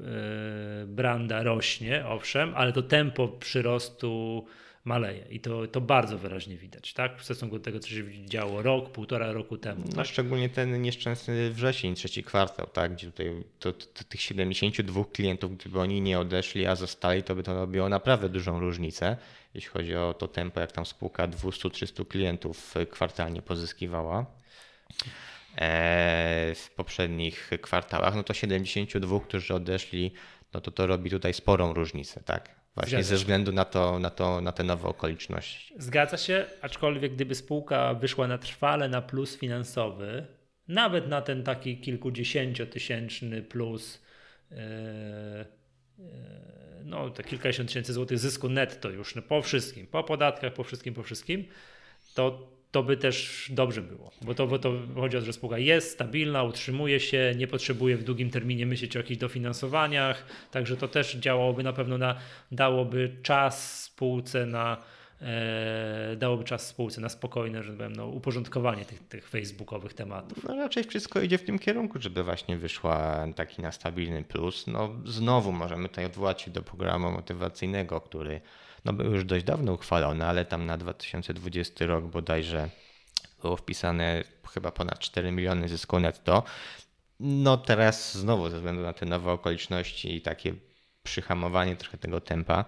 [0.83, 4.47] e, branda rośnie, owszem, ale to tempo przyrostu
[4.87, 7.21] maleje i to, to bardzo wyraźnie widać, tak?
[7.21, 9.85] W stosunku do tego, co się działo rok, półtora roku temu.
[9.89, 10.07] No tak?
[10.07, 12.93] szczególnie ten nieszczęsny wrzesień, trzeci kwartał, tak?
[12.93, 17.43] Gdzie tutaj to, to, tych 72 klientów, gdyby oni nie odeszli, a zostali, to by
[17.43, 19.17] to robiło naprawdę dużą różnicę,
[19.55, 24.27] jeśli chodzi o to tempo, jak tam spółka 200-300 klientów kwartalnie pozyskiwała
[25.57, 30.13] e, w poprzednich kwartałach, no to 72, którzy odeszli,
[30.55, 32.66] no to to robi tutaj sporą różnicę, tak?
[32.77, 35.75] Właśnie Zgadza ze względu na, to, na, to, na te nowe okoliczności.
[35.79, 40.27] Zgadza się, aczkolwiek gdyby spółka wyszła na trwale na plus finansowy,
[40.69, 44.03] nawet na ten taki kilkudziesięciotysięczny plus,
[44.51, 44.57] yy,
[45.99, 46.07] yy,
[46.85, 50.95] no te kilkadziesiąt tysięcy złotych zysku netto już no, po wszystkim, po podatkach, po wszystkim,
[50.95, 51.45] po wszystkim,
[52.15, 55.59] to to by też dobrze było, bo to, bo to chodzi o to, że spółka
[55.59, 60.89] jest stabilna, utrzymuje się, nie potrzebuje w długim terminie myśleć o jakichś dofinansowaniach, także to
[60.89, 62.17] też działałoby na pewno na,
[62.53, 64.77] dałoby czas spółce na
[65.21, 70.45] e, dałoby czas spółce na spokojne, że tak powiem, no, uporządkowanie tych, tych facebookowych tematów.
[70.45, 74.67] No raczej wszystko idzie w tym kierunku, żeby właśnie wyszła taki na stabilny plus.
[74.67, 78.41] No znowu możemy tutaj odwołać się do programu motywacyjnego, który
[78.87, 82.71] no był już dość dawno uchwalony, ale tam na 2020 rok bodajże
[83.43, 84.25] było wpisane
[84.55, 86.43] chyba ponad 4 miliony zysku netto.
[87.21, 90.55] No teraz znowu ze względu na te nowe okoliczności i takie
[91.03, 92.65] przyhamowanie trochę tego tempa,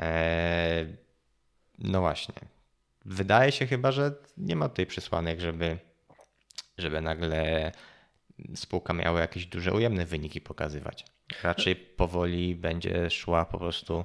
[0.00, 0.86] e,
[1.78, 2.34] no właśnie,
[3.04, 5.78] wydaje się chyba, że nie ma tutaj przesłanek, żeby,
[6.78, 7.72] żeby nagle
[8.54, 11.04] spółka miała jakieś duże ujemne wyniki pokazywać.
[11.42, 14.04] Raczej powoli będzie szła po prostu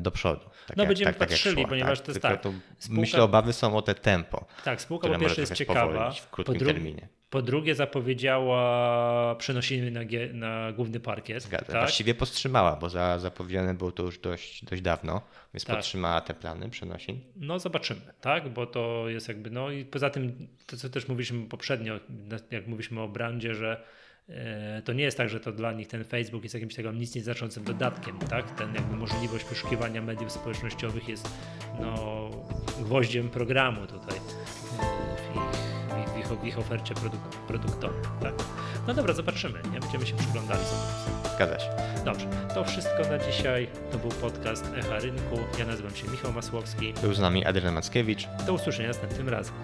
[0.00, 0.50] do przodu.
[0.66, 2.06] Tak no jak, będziemy tak, tak patrzyli, tak ponieważ tak?
[2.06, 2.42] to jest tak.
[2.42, 3.00] To spółka...
[3.00, 4.46] Myślę, obawy są o te tempo.
[4.64, 6.72] Tak, spółka po pierwsze jest ciekawa, w krótkim po dru...
[6.72, 7.08] terminie.
[7.30, 10.00] Po drugie zapowiedziała przenosiny na,
[10.32, 11.42] na główny parkiet.
[11.42, 11.64] Zgadza.
[11.64, 11.76] Tak?
[11.76, 15.22] Właściwie powstrzymała, bo za, zapowiedziane było to już dość, dość dawno,
[15.54, 15.76] więc tak.
[15.76, 17.20] podtrzymała te plany przenosin.
[17.36, 21.48] No zobaczymy, tak, bo to jest jakby, no i poza tym, to co też mówiliśmy
[21.48, 22.00] poprzednio,
[22.50, 24.04] jak mówiliśmy o brandzie, że E,
[24.84, 27.64] to nie jest tak, że to dla nich ten Facebook jest jakimś takim nic nieznaczącym
[27.64, 28.50] dodatkiem, tak?
[28.50, 31.28] Ten jakby możliwość poszukiwania mediów społecznościowych jest
[31.80, 32.30] no,
[32.80, 34.22] gwoździem programu tutaj e,
[35.16, 38.34] w ich, w ich, w ich ofercie produk produktowej, tak?
[38.86, 39.80] No dobra, zobaczymy, nie?
[39.80, 40.82] Będziemy się przyglądali sobie.
[41.34, 41.70] Zgadza się.
[42.04, 43.68] Dobrze, to wszystko na dzisiaj.
[43.92, 45.38] To był podcast Echa Rynku.
[45.58, 46.94] Ja nazywam się Michał Masłowski.
[47.02, 48.28] Był z nami Adrian Mackiewicz.
[48.46, 49.54] Do usłyszenia następnym razem.